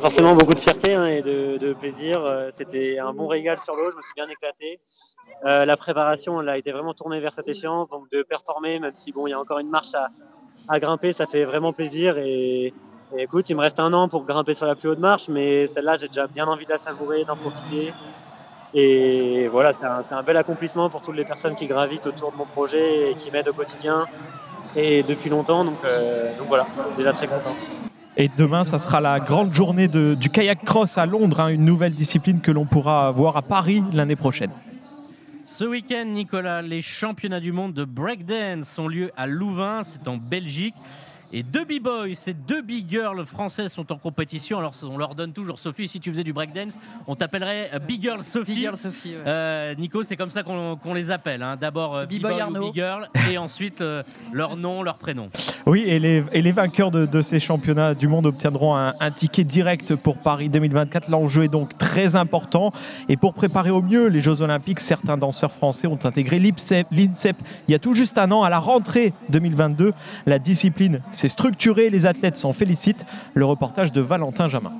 Forcément 0.00 0.34
beaucoup 0.34 0.54
de 0.54 0.60
fierté 0.60 0.94
hein, 0.94 1.06
et 1.06 1.22
de, 1.22 1.72
plaisir. 1.72 2.24
Euh, 2.24 2.50
c'était 2.56 2.98
un 2.98 3.12
bon 3.12 3.26
régal 3.26 3.58
sur 3.60 3.74
l'eau, 3.74 3.90
je 3.90 3.96
me 3.96 4.02
suis 4.02 4.12
bien 4.14 4.28
éclaté. 4.28 4.80
Euh, 5.44 5.64
la 5.64 5.76
préparation 5.76 6.40
elle 6.40 6.48
a 6.48 6.56
été 6.56 6.72
vraiment 6.72 6.94
tournée 6.94 7.20
vers 7.20 7.32
cette 7.32 7.48
échéance, 7.48 7.88
donc 7.88 8.10
de 8.10 8.22
performer, 8.22 8.78
même 8.78 8.92
si 8.94 9.12
bon 9.12 9.26
il 9.26 9.30
y 9.30 9.32
a 9.32 9.40
encore 9.40 9.58
une 9.58 9.70
marche 9.70 9.92
à, 10.68 10.78
grimper, 10.78 11.12
ça 11.12 11.26
fait 11.26 11.44
vraiment 11.44 11.72
plaisir. 11.72 12.16
Et, 12.18 12.72
écoute, 13.16 13.48
il 13.48 13.56
me 13.56 13.60
reste 13.60 13.80
un 13.80 13.92
an 13.92 14.08
pour 14.08 14.24
grimper 14.24 14.54
sur 14.54 14.66
la 14.66 14.76
plus 14.76 14.88
haute 14.88 14.98
marche, 14.98 15.28
mais 15.28 15.68
celle-là 15.74 15.96
j'ai 15.96 16.08
déjà 16.08 16.26
bien 16.26 16.46
envie 16.46 16.64
de 16.64 16.70
la 16.70 16.78
savourer, 16.78 17.24
d'en 17.24 17.36
profiter. 17.36 17.92
Et 18.74 19.48
voilà, 19.48 19.72
c'est 19.80 20.14
un, 20.14 20.22
bel 20.22 20.36
accomplissement 20.36 20.90
pour 20.90 21.02
toutes 21.02 21.16
les 21.16 21.24
personnes 21.24 21.56
qui 21.56 21.66
gravitent 21.66 22.06
autour 22.06 22.32
de 22.32 22.36
mon 22.36 22.46
projet 22.46 23.10
et 23.10 23.14
qui 23.14 23.30
m'aident 23.30 23.48
au 23.48 23.54
quotidien 23.54 24.04
et 24.76 25.02
depuis 25.02 25.30
longtemps. 25.30 25.64
Donc, 25.64 25.78
euh, 25.84 26.36
donc 26.36 26.48
voilà, 26.48 26.66
déjà 26.96 27.12
très 27.14 27.26
content. 27.26 27.56
Et 28.20 28.28
demain, 28.36 28.64
ça 28.64 28.80
sera 28.80 29.00
la 29.00 29.20
grande 29.20 29.54
journée 29.54 29.86
du 29.86 30.28
kayak 30.28 30.64
cross 30.64 30.98
à 30.98 31.06
Londres, 31.06 31.38
hein, 31.38 31.48
une 31.48 31.64
nouvelle 31.64 31.94
discipline 31.94 32.40
que 32.40 32.50
l'on 32.50 32.64
pourra 32.64 33.12
voir 33.12 33.36
à 33.36 33.42
Paris 33.42 33.80
l'année 33.92 34.16
prochaine. 34.16 34.50
Ce 35.44 35.64
week-end, 35.64 36.04
Nicolas, 36.04 36.60
les 36.60 36.82
championnats 36.82 37.38
du 37.38 37.52
monde 37.52 37.74
de 37.74 37.84
breakdance 37.84 38.76
ont 38.80 38.88
lieu 38.88 39.12
à 39.16 39.28
Louvain, 39.28 39.82
c'est 39.84 40.08
en 40.08 40.16
Belgique. 40.16 40.74
Et 41.32 41.42
deux 41.42 41.64
b-boys, 41.64 42.14
ces 42.14 42.32
deux 42.32 42.62
big 42.62 42.88
girls 42.88 43.24
françaises 43.26 43.72
sont 43.72 43.92
en 43.92 43.96
compétition. 43.96 44.58
Alors 44.58 44.72
on 44.82 44.96
leur 44.96 45.14
donne 45.14 45.32
toujours 45.32 45.58
Sophie. 45.58 45.88
Si 45.88 46.00
tu 46.00 46.10
faisais 46.10 46.24
du 46.24 46.32
breakdance, 46.32 46.78
on 47.06 47.14
t'appellerait 47.14 47.70
euh, 47.74 47.78
Big 47.78 48.00
Girl 48.00 48.22
Sophie. 48.22 48.52
Big 48.52 48.60
Girl 48.60 48.78
Sophie 48.78 49.14
euh, 49.14 49.74
Nico, 49.74 50.02
c'est 50.02 50.16
comme 50.16 50.30
ça 50.30 50.42
qu'on 50.42 50.94
les 50.94 51.10
appelle. 51.10 51.42
Hein. 51.42 51.56
D'abord 51.60 51.96
euh, 51.96 52.06
B-boy 52.06 52.42
ou 52.42 52.60
Big 52.60 52.74
Girl, 52.74 53.08
et 53.30 53.36
ensuite 53.36 53.82
leur 54.32 54.56
nom, 54.56 54.82
leur 54.82 54.96
prénom. 54.96 55.28
Oui, 55.66 55.84
et 55.86 55.98
les, 55.98 56.24
et 56.32 56.40
les 56.40 56.52
vainqueurs 56.52 56.90
de, 56.90 57.22
ces 57.22 57.40
championnats 57.40 57.94
du 57.94 58.08
monde 58.08 58.26
obtiendront 58.26 58.76
un, 58.76 58.94
un 58.98 59.10
ticket 59.10 59.44
direct 59.44 59.94
pour 59.94 60.18
Paris 60.18 60.48
2024. 60.48 61.10
L'enjeu 61.10 61.44
est 61.44 61.48
donc 61.48 61.76
très 61.76 62.16
important. 62.16 62.72
Et 63.08 63.16
pour 63.16 63.34
préparer 63.34 63.70
au 63.70 63.82
mieux 63.82 64.06
les 64.06 64.20
Jeux 64.20 64.40
Olympiques, 64.40 64.80
certains 64.80 65.18
danseurs 65.18 65.52
français 65.52 65.86
ont 65.86 65.98
intégré 66.04 66.38
l'INSEP 66.38 67.36
il 67.68 67.72
y 67.72 67.74
a 67.74 67.78
tout 67.78 67.94
juste 67.94 68.18
un 68.18 68.30
an 68.32 68.42
à 68.42 68.50
la 68.50 68.58
rentrée 68.58 69.12
2022. 69.30 69.92
La 70.26 70.38
discipline 70.38 71.00
c'est 71.18 71.28
structuré, 71.28 71.90
les 71.90 72.06
athlètes 72.06 72.36
s'en 72.36 72.52
félicitent. 72.52 73.04
Le 73.34 73.44
reportage 73.44 73.90
de 73.90 74.00
Valentin 74.00 74.46
Jamin. 74.46 74.72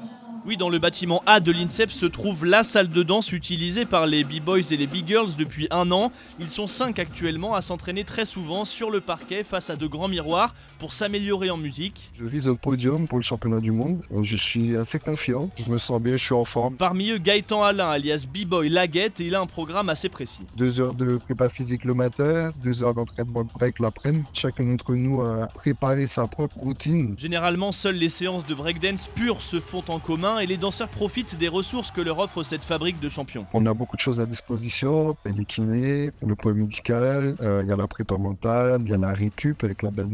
Oui, 0.49 0.57
dans 0.57 0.71
le 0.71 0.78
bâtiment 0.78 1.23
A 1.26 1.40
de 1.40 1.52
l'INSEP 1.52 1.90
se 1.90 2.07
trouve 2.07 2.47
la 2.47 2.62
salle 2.62 2.88
de 2.88 3.02
danse 3.02 3.33
utilisée 3.33 3.85
par 3.85 4.07
les 4.07 4.25
B-Boys 4.25 4.73
et 4.73 4.78
les 4.78 4.87
B-Girls 4.87 5.37
depuis 5.37 5.67
un 5.71 5.90
an. 5.90 6.11
Ils 6.40 6.49
sont 6.49 6.67
cinq 6.67 6.99
actuellement 6.99 7.55
à 7.55 7.61
s'entraîner 7.61 8.02
très 8.02 8.25
souvent 8.25 8.64
sur 8.64 8.90
le 8.90 9.02
parquet 9.02 9.45
face 9.45 9.69
à 9.69 9.76
de 9.76 9.87
grands 9.87 10.09
miroirs 10.09 10.55
pour 10.78 10.95
s'améliorer 10.95 11.50
en 11.50 11.59
musique. 11.59 12.11
Je 12.19 12.25
vise 12.25 12.49
au 12.49 12.57
podium 12.57 13.07
pour 13.07 13.19
le 13.19 13.25
championnat 13.25 13.61
du 13.61 13.73
monde. 13.73 14.00
Je 14.23 14.37
suis 14.38 14.75
assez 14.75 14.99
confiant, 14.99 15.50
je 15.59 15.71
me 15.71 15.76
sens 15.76 16.00
bien, 16.00 16.17
je 16.17 16.25
suis 16.25 16.33
en 16.33 16.47
forme. 16.47 16.76
Parmi 16.76 17.11
eux, 17.11 17.19
Gaëtan 17.19 17.62
Alain, 17.62 17.90
alias 17.90 18.25
B-Boy 18.33 18.71
Laguette, 18.71 19.21
et 19.21 19.26
il 19.26 19.35
a 19.35 19.40
un 19.40 19.47
programme 19.47 19.90
assez 19.90 20.09
précis. 20.09 20.47
Deux 20.57 20.81
heures 20.81 20.95
de 20.95 21.19
prépa 21.19 21.50
physique 21.50 21.85
le 21.85 21.93
matin, 21.93 22.55
deux 22.64 22.83
heures 22.83 22.95
d'entraînement 22.95 23.45
break 23.45 23.81
l'après-midi. 23.81 24.25
Chacun 24.33 24.64
d'entre 24.64 24.95
nous 24.95 25.21
a 25.21 25.49
préparé 25.49 26.07
sa 26.07 26.26
propre 26.26 26.57
routine. 26.57 27.17
Généralement, 27.19 27.71
seules 27.71 27.97
les 27.97 28.09
séances 28.09 28.47
de 28.47 28.55
breakdance 28.55 29.11
pures 29.14 29.43
se 29.43 29.61
font 29.61 29.85
en 29.88 29.99
commun 29.99 30.38
et 30.38 30.47
les 30.47 30.57
danseurs 30.57 30.88
profitent 30.88 31.38
des 31.38 31.49
ressources 31.49 31.90
que 31.90 32.00
leur 32.00 32.18
offre 32.18 32.42
cette 32.42 32.64
fabrique 32.64 33.00
de 33.00 33.09
champions. 33.09 33.47
On 33.52 33.64
a 33.66 33.75
beaucoup 33.75 33.97
de 33.97 34.00
choses 34.00 34.21
à 34.21 34.26
disposition, 34.26 35.16
les 35.25 35.45
kinés, 35.45 36.11
le 36.26 36.35
pôle 36.35 36.54
médical, 36.54 37.37
euh, 37.40 37.62
il 37.64 37.68
y 37.68 37.73
a 37.73 37.76
la 37.76 37.87
prépa 37.87 38.16
mentale, 38.16 38.83
il 38.85 38.90
y 38.90 38.95
a 38.95 38.99
la 38.99 39.12
récup 39.12 39.62
avec 39.64 39.83
la 39.83 39.90
belle 39.90 40.09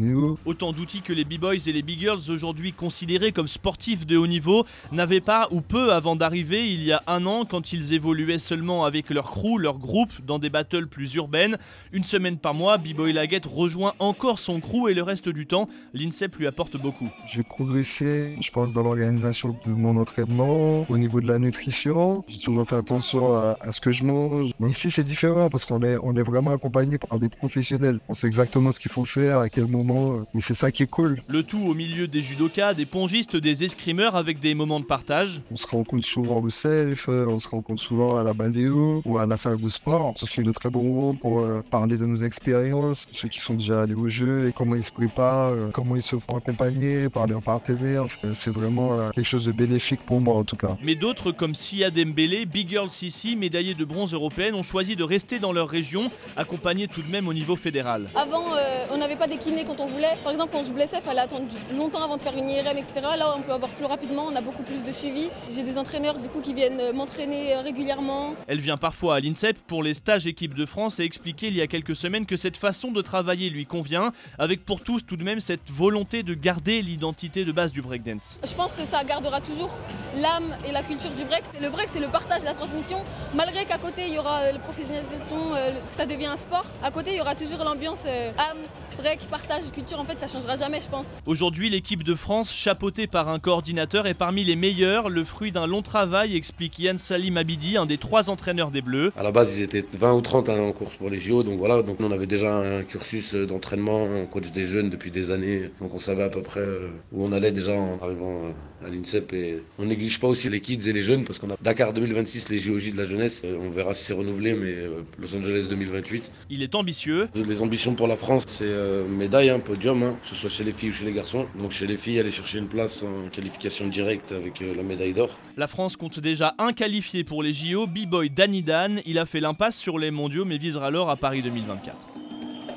Autant 0.44 0.72
d'outils 0.72 1.02
que 1.02 1.12
les 1.12 1.24
B-Boys 1.24 1.68
et 1.68 1.72
les 1.72 1.82
B-Girls 1.82 2.22
aujourd'hui 2.28 2.72
considérés 2.72 3.32
comme 3.32 3.46
sportifs 3.46 4.06
de 4.06 4.16
haut 4.16 4.26
niveau 4.26 4.66
n'avaient 4.92 5.20
pas 5.20 5.48
ou 5.50 5.60
peu 5.60 5.92
avant 5.92 6.16
d'arriver 6.16 6.72
il 6.72 6.82
y 6.82 6.92
a 6.92 7.02
un 7.06 7.26
an 7.26 7.44
quand 7.44 7.72
ils 7.72 7.92
évoluaient 7.92 8.38
seulement 8.38 8.84
avec 8.84 9.10
leur 9.10 9.30
crew, 9.30 9.58
leur 9.58 9.78
groupe 9.78 10.12
dans 10.26 10.38
des 10.38 10.50
battles 10.50 10.86
plus 10.86 11.14
urbaines. 11.14 11.58
Une 11.92 12.04
semaine 12.04 12.38
par 12.38 12.54
mois, 12.54 12.76
B-Boy 12.76 13.12
Laguette 13.12 13.46
rejoint 13.46 13.94
encore 13.98 14.38
son 14.38 14.60
crew 14.60 14.88
et 14.88 14.94
le 14.94 15.02
reste 15.02 15.28
du 15.28 15.46
temps, 15.46 15.68
l'INSEP 15.92 16.36
lui 16.36 16.46
apporte 16.46 16.76
beaucoup. 16.76 17.08
J'ai 17.26 17.42
progressé, 17.42 18.36
je 18.40 18.50
pense, 18.50 18.72
dans 18.72 18.82
l'organisation 18.82 19.56
de 19.64 19.70
mon 19.70 19.96
entraînement 19.96 20.13
au 20.18 20.98
niveau 20.98 21.20
de 21.20 21.28
la 21.28 21.38
nutrition. 21.38 22.24
J'ai 22.28 22.40
toujours 22.40 22.66
fait 22.68 22.76
attention 22.76 23.34
à, 23.34 23.56
ce 23.70 23.80
que 23.80 23.92
je 23.92 24.04
mange. 24.04 24.50
Mais 24.60 24.70
ici, 24.70 24.90
c'est 24.90 25.04
différent 25.04 25.48
parce 25.50 25.64
qu'on 25.64 25.82
est, 25.82 25.96
on 26.02 26.14
est 26.16 26.22
vraiment 26.22 26.52
accompagné 26.52 26.98
par 26.98 27.18
des 27.18 27.28
professionnels. 27.28 27.98
On 28.08 28.14
sait 28.14 28.26
exactement 28.26 28.72
ce 28.72 28.80
qu'il 28.80 28.90
faut 28.90 29.04
faire, 29.04 29.38
à 29.38 29.48
quel 29.48 29.66
moment. 29.66 30.24
Et 30.34 30.40
c'est 30.40 30.54
ça 30.54 30.70
qui 30.70 30.82
est 30.82 30.90
cool. 30.90 31.20
Le 31.28 31.42
tout 31.42 31.60
au 31.60 31.74
milieu 31.74 32.08
des 32.08 32.20
judokas, 32.20 32.74
des 32.74 32.86
pongistes, 32.86 33.36
des 33.36 33.64
escrimeurs 33.64 34.16
avec 34.16 34.40
des 34.40 34.54
moments 34.54 34.80
de 34.80 34.84
partage. 34.84 35.42
On 35.50 35.56
se 35.56 35.66
rencontre 35.66 36.06
souvent 36.06 36.40
au 36.40 36.50
self, 36.50 37.08
on 37.08 37.38
se 37.38 37.48
rencontre 37.48 37.82
souvent 37.82 38.16
à 38.16 38.22
la 38.22 38.34
baléo 38.34 39.02
ou 39.04 39.18
à 39.18 39.26
la 39.26 39.36
salle 39.36 39.60
de 39.60 39.68
sport. 39.68 40.12
Ce 40.16 40.26
fait 40.26 40.42
de 40.42 40.52
très 40.52 40.70
bons 40.70 40.82
moments 40.82 41.14
pour 41.14 41.40
euh, 41.40 41.62
parler 41.70 41.96
de 41.96 42.06
nos 42.06 42.16
expériences, 42.16 43.06
ceux 43.12 43.28
qui 43.28 43.40
sont 43.40 43.54
déjà 43.54 43.82
allés 43.82 43.94
au 43.94 44.08
jeu 44.08 44.48
et 44.48 44.52
comment 44.52 44.74
ils 44.74 44.84
se 44.84 44.92
préparent, 44.92 45.52
euh, 45.52 45.70
comment 45.72 45.96
ils 45.96 46.02
se 46.02 46.16
font 46.16 46.36
accompagner 46.36 47.08
par 47.08 47.26
leurs 47.26 47.42
partenaires. 47.42 48.06
C'est 48.32 48.52
vraiment 48.52 48.94
euh, 48.94 49.10
quelque 49.10 49.26
chose 49.26 49.46
de 49.46 49.52
bénéfique 49.52 49.93
pour 50.02 50.20
moi 50.20 50.34
en 50.34 50.44
tout 50.44 50.56
cas. 50.56 50.76
Mais 50.82 50.94
d'autres 50.94 51.32
comme 51.32 51.54
Sia 51.54 51.90
Dembélé, 51.90 52.46
Big 52.46 52.68
Girl 52.68 52.90
Sissi, 52.90 53.36
médaillés 53.36 53.74
de 53.74 53.84
bronze 53.84 54.14
européenne, 54.14 54.54
ont 54.54 54.62
choisi 54.62 54.96
de 54.96 55.04
rester 55.04 55.38
dans 55.38 55.52
leur 55.52 55.68
région, 55.68 56.10
accompagnés 56.36 56.88
tout 56.88 57.02
de 57.02 57.08
même 57.08 57.28
au 57.28 57.34
niveau 57.34 57.56
fédéral. 57.56 58.08
Avant, 58.14 58.54
euh, 58.54 58.86
on 58.90 58.98
n'avait 58.98 59.16
pas 59.16 59.26
des 59.26 59.36
kinés 59.36 59.64
quand 59.64 59.80
on 59.80 59.86
voulait. 59.86 60.16
Par 60.22 60.32
exemple, 60.32 60.50
quand 60.52 60.60
on 60.60 60.64
se 60.64 60.70
blessait, 60.70 60.98
il 60.98 61.02
fallait 61.02 61.20
attendre 61.20 61.46
longtemps 61.76 62.02
avant 62.02 62.16
de 62.16 62.22
faire 62.22 62.36
une 62.36 62.48
IRM, 62.48 62.76
etc. 62.76 62.92
Là, 63.16 63.34
on 63.36 63.42
peut 63.42 63.52
avoir 63.52 63.70
plus 63.72 63.84
rapidement, 63.86 64.26
on 64.30 64.36
a 64.36 64.40
beaucoup 64.40 64.62
plus 64.62 64.84
de 64.84 64.92
suivi. 64.92 65.30
J'ai 65.50 65.62
des 65.62 65.78
entraîneurs 65.78 66.18
du 66.18 66.28
coup 66.28 66.40
qui 66.40 66.54
viennent 66.54 66.80
euh, 66.80 66.92
m'entraîner 66.92 67.54
euh, 67.54 67.60
régulièrement. 67.60 68.34
Elle 68.46 68.60
vient 68.60 68.76
parfois 68.76 69.16
à 69.16 69.20
l'INSEP 69.20 69.58
pour 69.66 69.82
les 69.82 69.94
stages 69.94 70.26
équipe 70.26 70.54
de 70.54 70.66
France 70.66 71.00
et 71.00 71.04
expliqué 71.04 71.48
il 71.48 71.56
y 71.56 71.60
a 71.60 71.66
quelques 71.66 71.96
semaines 71.96 72.26
que 72.26 72.36
cette 72.36 72.56
façon 72.56 72.92
de 72.92 73.02
travailler 73.02 73.50
lui 73.50 73.66
convient, 73.66 74.12
avec 74.38 74.64
pour 74.64 74.80
tous 74.80 75.00
tout 75.00 75.16
de 75.16 75.24
même 75.24 75.40
cette 75.40 75.70
volonté 75.70 76.22
de 76.22 76.34
garder 76.34 76.82
l'identité 76.82 77.44
de 77.44 77.52
base 77.52 77.72
du 77.72 77.82
breakdance. 77.82 78.38
Je 78.46 78.54
pense 78.54 78.72
que 78.72 78.84
ça 78.84 79.02
gardera 79.04 79.40
toujours 79.40 79.70
l'âme 80.16 80.54
et 80.66 80.72
la 80.72 80.82
culture 80.82 81.10
du 81.10 81.24
break. 81.24 81.44
Le 81.60 81.68
break, 81.68 81.88
c'est 81.92 82.00
le 82.00 82.08
partage, 82.08 82.42
la 82.44 82.54
transmission. 82.54 82.98
Malgré 83.34 83.64
qu'à 83.64 83.78
côté, 83.78 84.06
il 84.06 84.14
y 84.14 84.18
aura 84.18 84.52
la 84.52 84.58
professionnalisation, 84.58 85.54
euh, 85.54 85.72
ça 85.90 86.06
devient 86.06 86.26
un 86.26 86.36
sport, 86.36 86.66
à 86.82 86.90
côté, 86.90 87.12
il 87.12 87.16
y 87.16 87.20
aura 87.20 87.34
toujours 87.34 87.64
l'ambiance 87.64 88.04
euh, 88.06 88.30
âme, 88.38 88.58
break, 88.96 89.20
partage, 89.30 89.70
culture. 89.72 89.98
En 89.98 90.04
fait, 90.04 90.18
ça 90.18 90.26
changera 90.26 90.56
jamais, 90.56 90.80
je 90.80 90.88
pense. 90.88 91.14
Aujourd'hui, 91.26 91.70
l'équipe 91.70 92.02
de 92.02 92.14
France, 92.14 92.52
chapeautée 92.52 93.06
par 93.06 93.28
un 93.28 93.38
coordinateur, 93.38 94.06
est 94.06 94.14
parmi 94.14 94.44
les 94.44 94.56
meilleurs, 94.56 95.08
le 95.08 95.24
fruit 95.24 95.52
d'un 95.52 95.66
long 95.66 95.82
travail, 95.82 96.36
explique 96.36 96.78
Yann 96.78 96.98
Salim 96.98 97.36
Abidi, 97.36 97.76
un 97.76 97.86
des 97.86 97.98
trois 97.98 98.30
entraîneurs 98.30 98.70
des 98.70 98.82
Bleus. 98.82 99.12
À 99.16 99.22
la 99.22 99.32
base, 99.32 99.58
ils 99.58 99.62
étaient 99.62 99.84
20 99.96 100.14
ou 100.14 100.20
30 100.20 100.48
hein, 100.48 100.58
en 100.60 100.72
course 100.72 100.96
pour 100.96 101.10
les 101.10 101.18
JO, 101.18 101.42
donc 101.42 101.58
voilà. 101.58 101.82
Donc 101.82 101.96
on 102.00 102.10
avait 102.10 102.26
déjà 102.26 102.54
un 102.56 102.82
cursus 102.82 103.34
d'entraînement, 103.34 104.04
on 104.04 104.26
coach 104.26 104.50
des 104.52 104.66
jeunes 104.66 104.90
depuis 104.90 105.10
des 105.10 105.30
années, 105.30 105.70
donc 105.80 105.94
on 105.94 106.00
savait 106.00 106.22
à 106.22 106.28
peu 106.28 106.42
près 106.42 106.60
euh, 106.60 106.88
où 107.12 107.24
on 107.24 107.32
allait 107.32 107.52
déjà 107.52 107.72
en 107.72 107.98
arrivant 108.02 108.42
à 108.84 108.88
l'INSEP 108.88 109.32
et 109.32 109.62
on 109.78 109.86
néglige 109.86 110.20
pas 110.20 110.28
aussi 110.28 110.48
les 110.48 110.60
kids 110.60 110.88
et 110.88 110.92
les 110.92 111.00
jeunes 111.00 111.24
parce 111.24 111.38
qu'on 111.38 111.50
a 111.50 111.56
Dakar 111.60 111.92
2026, 111.92 112.50
les 112.50 112.58
JOJ 112.58 112.92
de 112.92 112.98
la 112.98 113.04
jeunesse. 113.04 113.42
Euh, 113.44 113.56
on 113.60 113.70
verra 113.70 113.94
si 113.94 114.04
c'est 114.04 114.12
renouvelé, 114.12 114.54
mais 114.54 114.74
euh, 114.74 115.02
Los 115.18 115.34
Angeles 115.34 115.66
2028. 115.68 116.30
Il 116.50 116.62
est 116.62 116.74
ambitieux. 116.74 117.28
Les 117.34 117.62
ambitions 117.62 117.94
pour 117.94 118.08
la 118.08 118.16
France, 118.16 118.44
c'est 118.46 118.64
euh, 118.84 119.08
médaille, 119.08 119.50
un 119.50 119.60
podium, 119.60 120.02
hein, 120.02 120.16
que 120.22 120.28
ce 120.28 120.34
soit 120.34 120.50
chez 120.50 120.64
les 120.64 120.72
filles 120.72 120.90
ou 120.90 120.92
chez 120.92 121.04
les 121.04 121.12
garçons. 121.12 121.46
Donc 121.56 121.72
chez 121.72 121.86
les 121.86 121.96
filles, 121.96 122.20
aller 122.20 122.30
chercher 122.30 122.58
une 122.58 122.68
place 122.68 123.02
en 123.02 123.28
qualification 123.30 123.86
directe 123.88 124.32
avec 124.32 124.60
la 124.60 124.82
médaille 124.82 125.14
d'or. 125.14 125.30
La 125.56 125.66
France 125.66 125.96
compte 125.96 126.20
déjà 126.20 126.54
un 126.58 126.72
qualifié 126.72 127.24
pour 127.24 127.42
les 127.42 127.52
JO, 127.52 127.86
B-Boy 127.86 128.30
Danny 128.30 128.62
Dan. 128.62 129.00
Il 129.06 129.18
a 129.18 129.26
fait 129.26 129.40
l'impasse 129.40 129.76
sur 129.76 129.98
les 129.98 130.10
mondiaux 130.10 130.44
mais 130.44 130.58
visera 130.58 130.90
l'or 130.90 131.10
à 131.10 131.16
Paris 131.16 131.42
2024. 131.42 132.23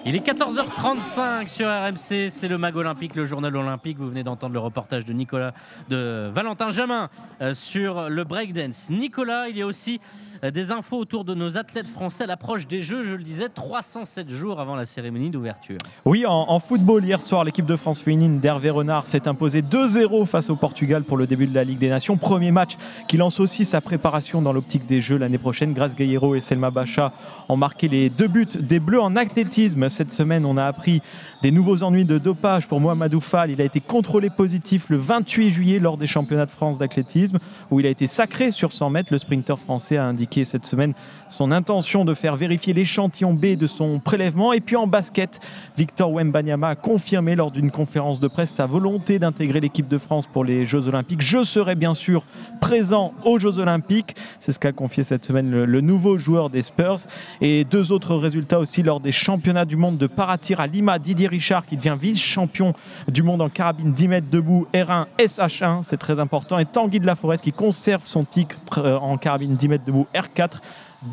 Il 0.09 0.15
est 0.15 0.25
14h35 0.25 1.49
sur 1.49 1.67
RMC, 1.67 2.29
c'est 2.29 2.47
le 2.47 2.57
Mag 2.57 2.77
Olympique, 2.77 3.13
le 3.13 3.25
journal 3.25 3.53
olympique. 3.57 3.97
Vous 3.97 4.07
venez 4.07 4.23
d'entendre 4.23 4.53
le 4.53 4.59
reportage 4.59 5.03
de 5.03 5.11
Nicolas, 5.11 5.53
de 5.89 6.31
Valentin 6.33 6.71
Jamin 6.71 7.09
euh, 7.41 7.53
sur 7.53 8.09
le 8.09 8.23
breakdance. 8.23 8.89
Nicolas, 8.89 9.49
il 9.49 9.57
y 9.57 9.61
a 9.61 9.65
aussi 9.65 9.99
euh, 10.45 10.51
des 10.51 10.71
infos 10.71 10.97
autour 10.97 11.25
de 11.25 11.33
nos 11.33 11.57
athlètes 11.57 11.89
français 11.89 12.25
l'approche 12.25 12.67
des 12.67 12.81
Jeux, 12.81 13.03
je 13.03 13.15
le 13.15 13.23
disais, 13.23 13.49
307 13.49 14.29
jours 14.29 14.61
avant 14.61 14.75
la 14.75 14.85
cérémonie 14.85 15.29
d'ouverture. 15.29 15.77
Oui, 16.05 16.25
en, 16.25 16.59
football, 16.59 17.03
hier 17.03 17.19
soir, 17.19 17.43
l'équipe 17.43 17.65
de 17.65 17.75
France 17.75 17.99
féminine 17.99 18.39
d'Hervé 18.39 18.69
Renard 18.69 19.07
s'est 19.07 19.27
imposée 19.27 19.61
2-0 19.61 20.25
face 20.25 20.49
au 20.49 20.55
Portugal 20.55 21.03
pour 21.03 21.17
le 21.17 21.27
début 21.27 21.47
de 21.47 21.55
la 21.55 21.65
Ligue 21.65 21.79
des 21.79 21.89
Nations. 21.89 22.15
Premier 22.15 22.51
match 22.51 22.77
qui 23.09 23.17
lance 23.17 23.41
aussi 23.41 23.65
sa 23.65 23.81
préparation 23.81 24.41
dans 24.41 24.53
l'optique 24.53 24.85
des 24.85 25.01
Jeux 25.01 25.17
l'année 25.17 25.37
prochaine. 25.37 25.73
Grace 25.73 25.95
Gayero 25.95 26.35
et 26.35 26.39
Selma 26.39 26.71
Bacha 26.71 27.11
ont 27.49 27.57
marqué 27.57 27.89
les 27.89 28.09
deux 28.09 28.27
buts 28.27 28.47
des 28.57 28.79
Bleus 28.79 29.01
en 29.01 29.17
athlétisme. 29.17 29.89
Cette 29.97 30.11
semaine, 30.11 30.45
on 30.45 30.57
a 30.57 30.65
appris 30.65 31.01
des 31.41 31.49
nouveaux 31.49 31.81
ennuis 31.81 32.05
de 32.05 32.19
dopage 32.19 32.67
pour 32.67 32.79
Mohamedou 32.79 33.19
Fall. 33.19 33.49
Il 33.49 33.59
a 33.61 33.63
été 33.63 33.79
contrôlé 33.79 34.29
positif 34.29 34.91
le 34.91 34.97
28 34.97 35.49
juillet 35.49 35.79
lors 35.79 35.97
des 35.97 36.05
championnats 36.05 36.45
de 36.45 36.51
France 36.51 36.77
d'athlétisme, 36.77 37.39
où 37.71 37.79
il 37.79 37.87
a 37.87 37.89
été 37.89 38.05
sacré 38.05 38.51
sur 38.51 38.73
100 38.73 38.91
mètres. 38.91 39.11
Le 39.11 39.17
sprinter 39.17 39.57
français 39.57 39.97
a 39.97 40.05
indiqué 40.05 40.45
cette 40.45 40.67
semaine 40.67 40.93
son 41.29 41.51
intention 41.51 42.05
de 42.05 42.13
faire 42.13 42.35
vérifier 42.35 42.73
l'échantillon 42.73 43.33
B 43.33 43.55
de 43.55 43.65
son 43.65 43.97
prélèvement. 43.97 44.53
Et 44.53 44.61
puis 44.61 44.75
en 44.75 44.85
basket, 44.85 45.39
Victor 45.75 46.11
Wembanyama 46.11 46.69
a 46.69 46.75
confirmé 46.75 47.35
lors 47.35 47.49
d'une 47.49 47.71
conférence 47.71 48.19
de 48.19 48.27
presse 48.27 48.51
sa 48.51 48.67
volonté 48.67 49.17
d'intégrer 49.17 49.61
l'équipe 49.61 49.87
de 49.87 49.97
France 49.97 50.27
pour 50.27 50.45
les 50.45 50.67
Jeux 50.67 50.87
Olympiques. 50.87 51.21
Je 51.21 51.43
serai 51.43 51.73
bien 51.73 51.95
sûr 51.95 52.23
présent 52.61 53.15
aux 53.25 53.39
Jeux 53.39 53.57
Olympiques. 53.57 54.15
C'est 54.39 54.51
ce 54.51 54.59
qu'a 54.59 54.73
confié 54.73 55.03
cette 55.03 55.25
semaine 55.25 55.49
le, 55.49 55.81
nouveau 55.81 56.19
joueur 56.19 56.51
des 56.51 56.61
Spurs. 56.61 56.99
Et 57.41 57.63
deux 57.63 57.91
autres 57.91 58.15
résultats 58.15 58.59
aussi 58.59 58.83
lors 58.83 58.99
des 58.99 59.11
championnats 59.11 59.65
du 59.65 59.75
monde 59.75 59.86
de 59.91 60.07
paratir 60.07 60.59
à 60.59 60.67
Lima. 60.67 60.99
Didier 60.99 61.27
Richard 61.27 61.65
qui 61.65 61.77
devient 61.77 61.95
vice-champion 61.99 62.73
du 63.07 63.23
monde 63.23 63.41
en 63.41 63.49
carabine 63.49 63.93
10 63.93 64.07
mètres 64.07 64.29
debout 64.29 64.67
R1 64.73 65.05
SH1. 65.19 65.83
C'est 65.83 65.97
très 65.97 66.19
important. 66.19 66.59
Et 66.59 66.65
Tanguy 66.65 66.99
de 66.99 67.05
la 67.05 67.15
Forest 67.15 67.43
qui 67.43 67.53
conserve 67.53 68.05
son 68.05 68.25
titre 68.25 68.57
euh, 68.79 68.97
en 68.97 69.17
carabine 69.17 69.55
10 69.55 69.67
mètres 69.67 69.85
debout 69.85 70.07
R4. 70.13 70.59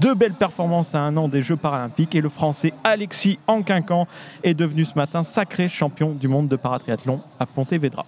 Deux 0.00 0.14
belles 0.14 0.34
performances 0.34 0.94
à 0.94 1.00
un 1.00 1.16
an 1.16 1.28
des 1.28 1.42
Jeux 1.42 1.56
paralympiques 1.56 2.14
et 2.14 2.20
le 2.20 2.28
Français 2.28 2.72
Alexis 2.84 3.38
Anquincan 3.46 4.06
est 4.42 4.54
devenu 4.54 4.84
ce 4.84 4.94
matin 4.96 5.22
sacré 5.22 5.68
champion 5.68 6.12
du 6.12 6.26
monde 6.26 6.48
de 6.48 6.56
paratriathlon 6.56 7.20
à 7.38 7.46
Pontevedra. 7.46 8.06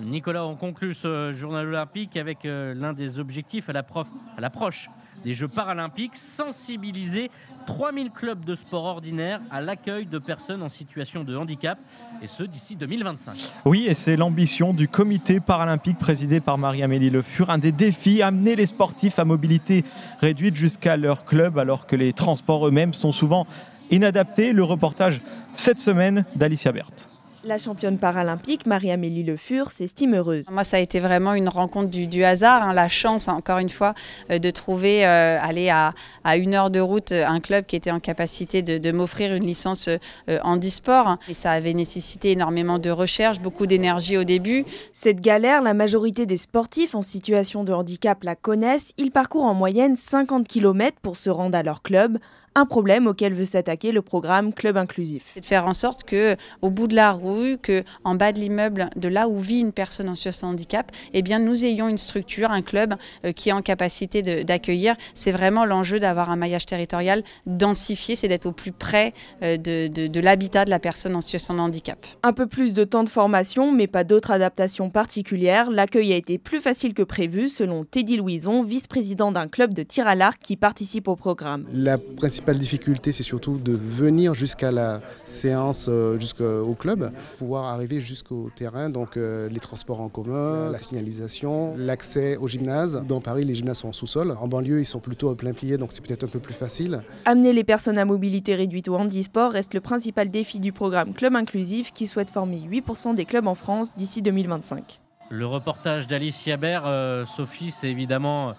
Nicolas, 0.00 0.46
on 0.46 0.54
conclut 0.54 0.94
ce 0.94 1.32
journal 1.32 1.66
olympique 1.66 2.16
avec 2.16 2.44
euh, 2.44 2.72
l'un 2.74 2.92
des 2.92 3.18
objectifs 3.18 3.68
à 3.68 3.72
l'approche 3.72 4.88
des 5.24 5.34
Jeux 5.34 5.48
paralympiques, 5.48 6.16
sensibiliser 6.16 7.30
3000 7.66 8.10
clubs 8.10 8.44
de 8.44 8.54
sport 8.54 8.84
ordinaire 8.84 9.40
à 9.50 9.60
l'accueil 9.60 10.06
de 10.06 10.18
personnes 10.18 10.62
en 10.62 10.68
situation 10.68 11.24
de 11.24 11.36
handicap, 11.36 11.78
et 12.22 12.26
ce 12.26 12.42
d'ici 12.42 12.76
2025. 12.76 13.36
Oui, 13.64 13.86
et 13.86 13.94
c'est 13.94 14.16
l'ambition 14.16 14.72
du 14.72 14.88
comité 14.88 15.40
paralympique 15.40 15.98
présidé 15.98 16.40
par 16.40 16.58
Marie-Amélie 16.58 17.10
Le 17.10 17.22
Fur. 17.22 17.50
Un 17.50 17.58
des 17.58 17.72
défis, 17.72 18.22
amener 18.22 18.56
les 18.56 18.66
sportifs 18.66 19.18
à 19.18 19.24
mobilité 19.24 19.84
réduite 20.20 20.56
jusqu'à 20.56 20.96
leur 20.96 21.24
club, 21.24 21.58
alors 21.58 21.86
que 21.86 21.96
les 21.96 22.12
transports 22.12 22.66
eux-mêmes 22.66 22.94
sont 22.94 23.12
souvent 23.12 23.46
inadaptés. 23.90 24.52
Le 24.52 24.64
reportage 24.64 25.20
cette 25.52 25.80
semaine 25.80 26.24
d'Alicia 26.36 26.72
Berthe. 26.72 27.08
La 27.48 27.56
championne 27.56 27.96
paralympique 27.96 28.66
Marie-Amélie 28.66 29.22
Le 29.22 29.38
Fur 29.38 29.70
s'estime 29.70 30.14
heureuse. 30.14 30.50
Moi, 30.50 30.64
ça 30.64 30.76
a 30.76 30.80
été 30.80 31.00
vraiment 31.00 31.32
une 31.32 31.48
rencontre 31.48 31.88
du, 31.88 32.06
du 32.06 32.22
hasard, 32.22 32.62
hein, 32.62 32.74
la 32.74 32.88
chance, 32.88 33.26
encore 33.26 33.56
une 33.56 33.70
fois, 33.70 33.94
euh, 34.30 34.38
de 34.38 34.50
trouver, 34.50 35.06
euh, 35.06 35.38
aller 35.40 35.70
à, 35.70 35.94
à, 36.24 36.36
une 36.36 36.52
heure 36.52 36.68
de 36.68 36.78
route, 36.78 37.10
un 37.12 37.40
club 37.40 37.64
qui 37.64 37.74
était 37.74 37.90
en 37.90 38.00
capacité 38.00 38.60
de, 38.60 38.76
de 38.76 38.92
m'offrir 38.92 39.34
une 39.34 39.46
licence 39.46 39.88
euh, 39.88 40.38
handisport. 40.42 41.16
Et 41.26 41.32
ça 41.32 41.52
avait 41.52 41.72
nécessité 41.72 42.32
énormément 42.32 42.78
de 42.78 42.90
recherche, 42.90 43.40
beaucoup 43.40 43.64
d'énergie 43.66 44.18
au 44.18 44.24
début. 44.24 44.66
Cette 44.92 45.20
galère, 45.20 45.62
la 45.62 45.72
majorité 45.72 46.26
des 46.26 46.36
sportifs 46.36 46.94
en 46.94 47.00
situation 47.00 47.64
de 47.64 47.72
handicap 47.72 48.24
la 48.24 48.36
connaissent. 48.36 48.92
Ils 48.98 49.10
parcourent 49.10 49.46
en 49.46 49.54
moyenne 49.54 49.96
50 49.96 50.46
km 50.46 50.98
pour 51.00 51.16
se 51.16 51.30
rendre 51.30 51.56
à 51.56 51.62
leur 51.62 51.80
club 51.80 52.18
un 52.58 52.66
problème 52.66 53.06
auquel 53.06 53.34
veut 53.34 53.44
s'attaquer 53.44 53.92
le 53.92 54.02
programme 54.02 54.52
Club 54.52 54.76
Inclusif. 54.76 55.22
C'est 55.34 55.40
de 55.40 55.44
faire 55.44 55.66
en 55.66 55.74
sorte 55.74 56.02
que, 56.02 56.34
au 56.60 56.70
bout 56.70 56.88
de 56.88 56.96
la 56.96 57.12
rue, 57.12 57.56
que 57.56 57.84
en 58.02 58.16
bas 58.16 58.32
de 58.32 58.40
l'immeuble, 58.40 58.90
de 58.96 59.08
là 59.08 59.28
où 59.28 59.38
vit 59.38 59.60
une 59.60 59.70
personne 59.70 60.08
en 60.08 60.16
situation 60.16 60.48
de 60.48 60.54
handicap, 60.54 60.90
eh 61.14 61.22
bien, 61.22 61.38
nous 61.38 61.64
ayons 61.64 61.88
une 61.88 61.98
structure, 61.98 62.50
un 62.50 62.62
club 62.62 62.94
euh, 63.24 63.30
qui 63.30 63.50
est 63.50 63.52
en 63.52 63.62
capacité 63.62 64.42
d'accueillir. 64.42 64.96
C'est 65.14 65.30
vraiment 65.30 65.64
l'enjeu 65.64 66.00
d'avoir 66.00 66.30
un 66.30 66.36
maillage 66.36 66.66
territorial 66.66 67.22
densifié, 67.46 68.16
c'est 68.16 68.26
d'être 68.26 68.46
au 68.46 68.52
plus 68.52 68.72
près 68.72 69.12
euh, 69.44 69.56
de, 69.56 69.86
de, 69.86 70.08
de 70.08 70.20
l'habitat 70.20 70.64
de 70.64 70.70
la 70.70 70.80
personne 70.80 71.14
en 71.14 71.20
situation 71.20 71.54
de 71.54 71.60
handicap. 71.60 72.04
Un 72.24 72.32
peu 72.32 72.48
plus 72.48 72.74
de 72.74 72.82
temps 72.82 73.04
de 73.04 73.08
formation, 73.08 73.70
mais 73.70 73.86
pas 73.86 74.02
d'autres 74.02 74.32
adaptations 74.32 74.90
particulières. 74.90 75.70
L'accueil 75.70 76.12
a 76.12 76.16
été 76.16 76.38
plus 76.38 76.60
facile 76.60 76.92
que 76.92 77.04
prévu, 77.04 77.46
selon 77.48 77.84
Teddy 77.84 78.16
Louison, 78.16 78.64
vice-président 78.64 79.30
d'un 79.30 79.46
club 79.46 79.74
de 79.74 79.84
tir 79.84 80.08
à 80.08 80.16
l'arc 80.16 80.40
qui 80.42 80.56
participe 80.56 81.06
au 81.06 81.14
programme. 81.14 81.66
La 81.72 81.98
principale 81.98 82.47
difficulté, 82.56 83.12
c'est 83.12 83.22
surtout 83.22 83.58
de 83.58 83.72
venir 83.72 84.34
jusqu'à 84.34 84.72
la 84.72 85.00
séance, 85.24 85.88
euh, 85.90 86.18
jusqu'au 86.18 86.74
club, 86.74 87.10
pouvoir 87.38 87.66
arriver 87.66 88.00
jusqu'au 88.00 88.50
terrain, 88.54 88.88
donc 88.88 89.16
euh, 89.16 89.48
les 89.50 89.60
transports 89.60 90.00
en 90.00 90.08
commun, 90.08 90.70
la 90.70 90.78
signalisation, 90.78 91.74
l'accès 91.76 92.36
au 92.36 92.48
gymnase. 92.48 93.02
Dans 93.06 93.20
Paris, 93.20 93.44
les 93.44 93.54
gymnases 93.54 93.78
sont 93.78 93.88
en 93.88 93.92
sous-sol. 93.92 94.34
En 94.40 94.48
banlieue, 94.48 94.80
ils 94.80 94.86
sont 94.86 95.00
plutôt 95.00 95.34
plein 95.34 95.52
pied, 95.52 95.76
donc 95.76 95.90
c'est 95.92 96.04
peut-être 96.04 96.24
un 96.24 96.28
peu 96.28 96.40
plus 96.40 96.54
facile. 96.54 97.02
Amener 97.24 97.52
les 97.52 97.64
personnes 97.64 97.98
à 97.98 98.04
mobilité 98.04 98.54
réduite 98.54 98.88
au 98.88 98.96
handisport 98.96 99.52
reste 99.52 99.74
le 99.74 99.80
principal 99.80 100.30
défi 100.30 100.58
du 100.58 100.72
programme 100.72 101.12
Club 101.12 101.34
Inclusif 101.34 101.92
qui 101.92 102.06
souhaite 102.06 102.30
former 102.30 102.60
8% 102.60 103.14
des 103.14 103.24
clubs 103.24 103.46
en 103.46 103.54
France 103.54 103.88
d'ici 103.96 104.22
2025. 104.22 105.00
Le 105.30 105.44
reportage 105.44 106.06
d'Alice 106.06 106.46
Yabert, 106.46 106.84
euh, 106.86 107.26
Sophie, 107.26 107.70
c'est 107.70 107.90
évidemment 107.90 108.48
euh, 108.48 108.52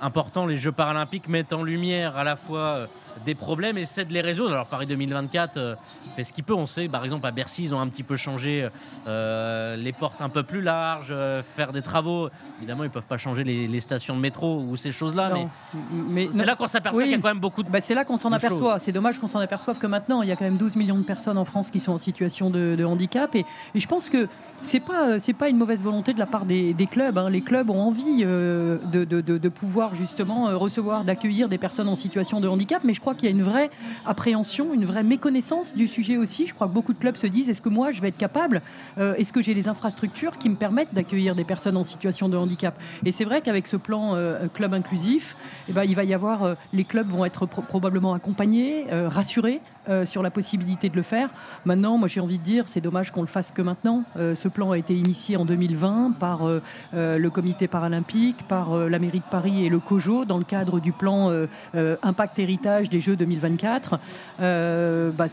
important. 0.00 0.46
Les 0.46 0.56
Jeux 0.56 0.72
paralympiques 0.72 1.28
mettent 1.28 1.52
en 1.52 1.62
lumière 1.62 2.16
à 2.16 2.24
la 2.24 2.36
fois 2.36 2.60
euh, 2.60 2.86
des 3.24 3.34
problèmes 3.34 3.78
et 3.78 3.82
essaient 3.82 4.04
de 4.04 4.12
les 4.12 4.20
résoudre. 4.20 4.52
Alors 4.52 4.66
Paris 4.66 4.86
2024 4.86 5.56
euh, 5.56 5.74
fait 6.16 6.24
ce 6.24 6.32
qu'il 6.32 6.44
peut. 6.44 6.54
On 6.54 6.66
sait, 6.66 6.88
par 6.88 7.04
exemple, 7.04 7.26
à 7.26 7.30
Bercy, 7.30 7.64
ils 7.64 7.74
ont 7.74 7.80
un 7.80 7.88
petit 7.88 8.02
peu 8.02 8.16
changé 8.16 8.68
euh, 9.06 9.76
les 9.76 9.92
portes 9.92 10.20
un 10.20 10.28
peu 10.28 10.42
plus 10.42 10.60
larges, 10.60 11.08
euh, 11.10 11.42
faire 11.42 11.72
des 11.72 11.82
travaux. 11.82 12.28
Évidemment, 12.58 12.84
ils 12.84 12.90
peuvent 12.90 13.02
pas 13.02 13.18
changer 13.18 13.44
les, 13.44 13.66
les 13.66 13.80
stations 13.80 14.14
de 14.14 14.20
métro 14.20 14.60
ou 14.60 14.76
ces 14.76 14.90
choses-là, 14.90 15.32
mais, 15.34 15.48
mais 15.90 16.28
c'est 16.30 16.44
là 16.44 16.56
qu'on 16.56 16.66
s'aperçoit 16.66 16.98
oui. 16.98 17.04
qu'il 17.04 17.12
y 17.12 17.18
a 17.18 17.22
quand 17.22 17.28
même 17.28 17.40
beaucoup 17.40 17.62
de. 17.62 17.70
Bah, 17.70 17.80
c'est 17.80 17.94
là 17.94 18.04
qu'on 18.04 18.16
s'en 18.16 18.32
aperçoit. 18.32 18.78
C'est 18.78 18.92
dommage 18.92 19.18
qu'on 19.18 19.28
s'en 19.28 19.38
aperçoive 19.38 19.78
que 19.78 19.86
maintenant, 19.86 20.22
il 20.22 20.28
y 20.28 20.32
a 20.32 20.36
quand 20.36 20.44
même 20.44 20.58
12 20.58 20.76
millions 20.76 20.98
de 20.98 21.04
personnes 21.04 21.38
en 21.38 21.44
France 21.44 21.70
qui 21.70 21.80
sont 21.80 21.92
en 21.92 21.98
situation 21.98 22.50
de, 22.50 22.74
de 22.76 22.84
handicap. 22.84 23.34
Et, 23.34 23.44
et, 23.74 23.80
je 23.80 23.88
pense 23.88 24.08
que 24.08 24.28
c'est 24.62 24.80
pas 24.80 25.18
c'est 25.18 25.32
pas 25.32 25.48
une 25.48 25.56
mauvaise 25.56 25.82
volonté 25.82 26.12
de 26.12 26.18
la 26.18 26.26
part 26.26 26.44
des, 26.44 26.74
des 26.74 26.86
clubs. 26.86 27.16
Hein. 27.18 27.30
Les 27.30 27.40
clubs 27.42 27.70
ont 27.70 27.80
envie 27.80 28.24
de, 28.24 28.80
de, 28.92 29.20
de, 29.20 29.48
pouvoir 29.48 29.94
justement 29.94 30.58
recevoir, 30.58 31.04
d'accueillir 31.04 31.48
des 31.48 31.58
personnes 31.58 31.88
en 31.88 31.96
situation 31.96 32.40
de 32.40 32.48
handicap, 32.48 32.82
mais 32.84 32.94
je 32.94 33.00
crois 33.00 33.09
qu'il 33.14 33.24
y 33.24 33.28
a 33.28 33.30
une 33.30 33.42
vraie 33.42 33.70
appréhension, 34.06 34.74
une 34.74 34.84
vraie 34.84 35.02
méconnaissance 35.02 35.74
du 35.74 35.88
sujet 35.88 36.16
aussi. 36.16 36.46
Je 36.46 36.54
crois 36.54 36.66
que 36.66 36.72
beaucoup 36.72 36.92
de 36.92 36.98
clubs 36.98 37.16
se 37.16 37.26
disent 37.26 37.48
est-ce 37.48 37.62
que 37.62 37.68
moi 37.68 37.92
je 37.92 38.00
vais 38.00 38.08
être 38.08 38.16
capable 38.16 38.62
euh, 38.98 39.14
Est-ce 39.14 39.32
que 39.32 39.42
j'ai 39.42 39.54
les 39.54 39.68
infrastructures 39.68 40.38
qui 40.38 40.48
me 40.48 40.56
permettent 40.56 40.94
d'accueillir 40.94 41.34
des 41.34 41.44
personnes 41.44 41.76
en 41.76 41.84
situation 41.84 42.28
de 42.28 42.36
handicap? 42.36 42.78
Et 43.04 43.12
c'est 43.12 43.24
vrai 43.24 43.40
qu'avec 43.40 43.66
ce 43.66 43.76
plan 43.76 44.14
euh, 44.14 44.46
club 44.52 44.74
inclusif, 44.74 45.36
eh 45.68 45.72
ben, 45.72 45.84
il 45.84 45.94
va 45.94 46.04
y 46.04 46.14
avoir 46.14 46.44
euh, 46.44 46.54
les 46.72 46.84
clubs 46.84 47.08
vont 47.08 47.24
être 47.24 47.46
pro 47.46 47.62
probablement 47.62 48.14
accompagnés, 48.14 48.86
rassurés. 48.90 49.60
Euh, 49.88 50.04
sur 50.04 50.22
la 50.22 50.30
possibilité 50.30 50.90
de 50.90 50.96
le 50.96 51.02
faire. 51.02 51.30
Maintenant, 51.64 51.96
moi 51.96 52.06
j'ai 52.06 52.20
envie 52.20 52.36
de 52.36 52.42
dire, 52.42 52.64
c'est 52.66 52.82
dommage 52.82 53.12
qu'on 53.12 53.22
le 53.22 53.26
fasse 53.26 53.50
que 53.50 53.62
maintenant. 53.62 54.04
Euh, 54.18 54.34
ce 54.34 54.46
plan 54.46 54.72
a 54.72 54.78
été 54.78 54.94
initié 54.94 55.38
en 55.38 55.46
2020 55.46 56.16
par 56.20 56.46
euh, 56.46 56.60
le 56.92 57.30
Comité 57.30 57.66
paralympique, 57.66 58.46
par 58.46 58.76
la 58.76 58.98
mairie 58.98 59.20
de 59.20 59.30
Paris 59.30 59.64
et 59.64 59.70
le 59.70 59.78
COJO 59.78 60.26
dans 60.26 60.36
le 60.36 60.44
cadre 60.44 60.80
du 60.80 60.92
plan 60.92 61.32
Impact 61.74 62.38
Héritage 62.38 62.90
des 62.90 63.00
Jeux 63.00 63.16
2024. 63.16 63.98
Bah, 64.38 65.26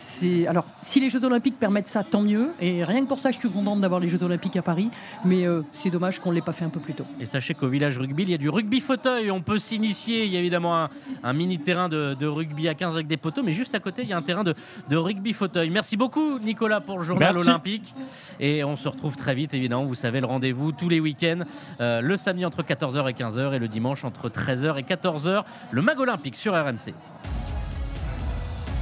alors, 0.47 0.65
si 0.83 0.99
les 0.99 1.09
Jeux 1.09 1.25
Olympiques 1.25 1.59
permettent 1.59 1.87
ça, 1.87 2.03
tant 2.03 2.21
mieux. 2.21 2.51
Et 2.61 2.83
rien 2.85 3.03
que 3.03 3.07
pour 3.07 3.19
ça, 3.19 3.31
je 3.31 3.37
suis 3.37 3.49
contente 3.49 3.81
d'avoir 3.81 3.99
les 3.99 4.09
Jeux 4.09 4.21
Olympiques 4.23 4.55
à 4.55 4.61
Paris. 4.61 4.89
Mais 5.25 5.45
c'est 5.73 5.89
dommage 5.89 6.19
qu'on 6.19 6.29
ne 6.29 6.35
l'ait 6.35 6.41
pas 6.41 6.53
fait 6.53 6.65
un 6.65 6.69
peu 6.69 6.79
plus 6.79 6.93
tôt. 6.93 7.05
Et 7.19 7.25
sachez 7.25 7.53
qu'au 7.53 7.67
village 7.67 7.97
rugby, 7.97 8.23
il 8.23 8.29
y 8.29 8.35
a 8.35 8.37
du 8.37 8.49
rugby 8.49 8.79
fauteuil. 8.79 9.31
On 9.31 9.41
peut 9.41 9.57
s'initier. 9.57 10.25
Il 10.25 10.31
y 10.31 10.37
a 10.37 10.39
évidemment 10.39 10.87
un, 11.23 11.33
mini 11.33 11.59
terrain 11.59 11.89
de, 11.89 12.25
rugby 12.25 12.69
à 12.69 12.75
15 12.75 12.95
avec 12.95 13.07
des 13.07 13.17
poteaux, 13.17 13.43
mais 13.43 13.53
juste 13.53 13.75
à 13.75 13.79
côté, 13.79 14.03
il 14.03 14.09
y 14.09 14.13
a 14.13 14.17
un 14.17 14.21
terrain 14.37 14.43
de, 14.43 14.55
de, 14.89 14.97
rugby 14.97 15.33
fauteuil. 15.33 15.69
Merci 15.69 15.97
beaucoup 15.97 16.39
Nicolas 16.39 16.81
pour 16.81 16.99
le 16.99 17.03
journal 17.03 17.33
Merci. 17.33 17.49
olympique. 17.49 17.93
Et 18.39 18.63
on 18.63 18.75
se 18.75 18.87
retrouve 18.87 19.15
très 19.15 19.35
vite 19.35 19.53
évidemment. 19.53 19.85
Vous 19.85 19.95
savez 19.95 20.19
le 20.19 20.27
rendez-vous 20.27 20.71
tous 20.71 20.89
les 20.89 20.99
week-ends. 20.99 21.41
Euh, 21.81 22.01
le 22.01 22.17
samedi 22.17 22.45
entre 22.45 22.63
14h 22.63 23.09
et 23.09 23.13
15h 23.13 23.53
et 23.53 23.59
le 23.59 23.67
dimanche 23.67 24.03
entre 24.03 24.29
13h 24.29 24.77
et 24.77 24.83
14h. 24.83 25.43
Le 25.71 25.81
mag 25.81 25.99
olympique 25.99 26.35
sur 26.35 26.53
RMC. 26.53 26.93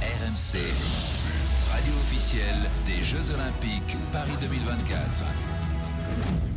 RMC, 0.02 0.58
radio 1.72 1.92
officielle 2.02 2.68
des 2.86 3.00
Jeux 3.00 3.30
olympiques 3.30 3.96
Paris 4.12 4.32
2024. 4.40 6.55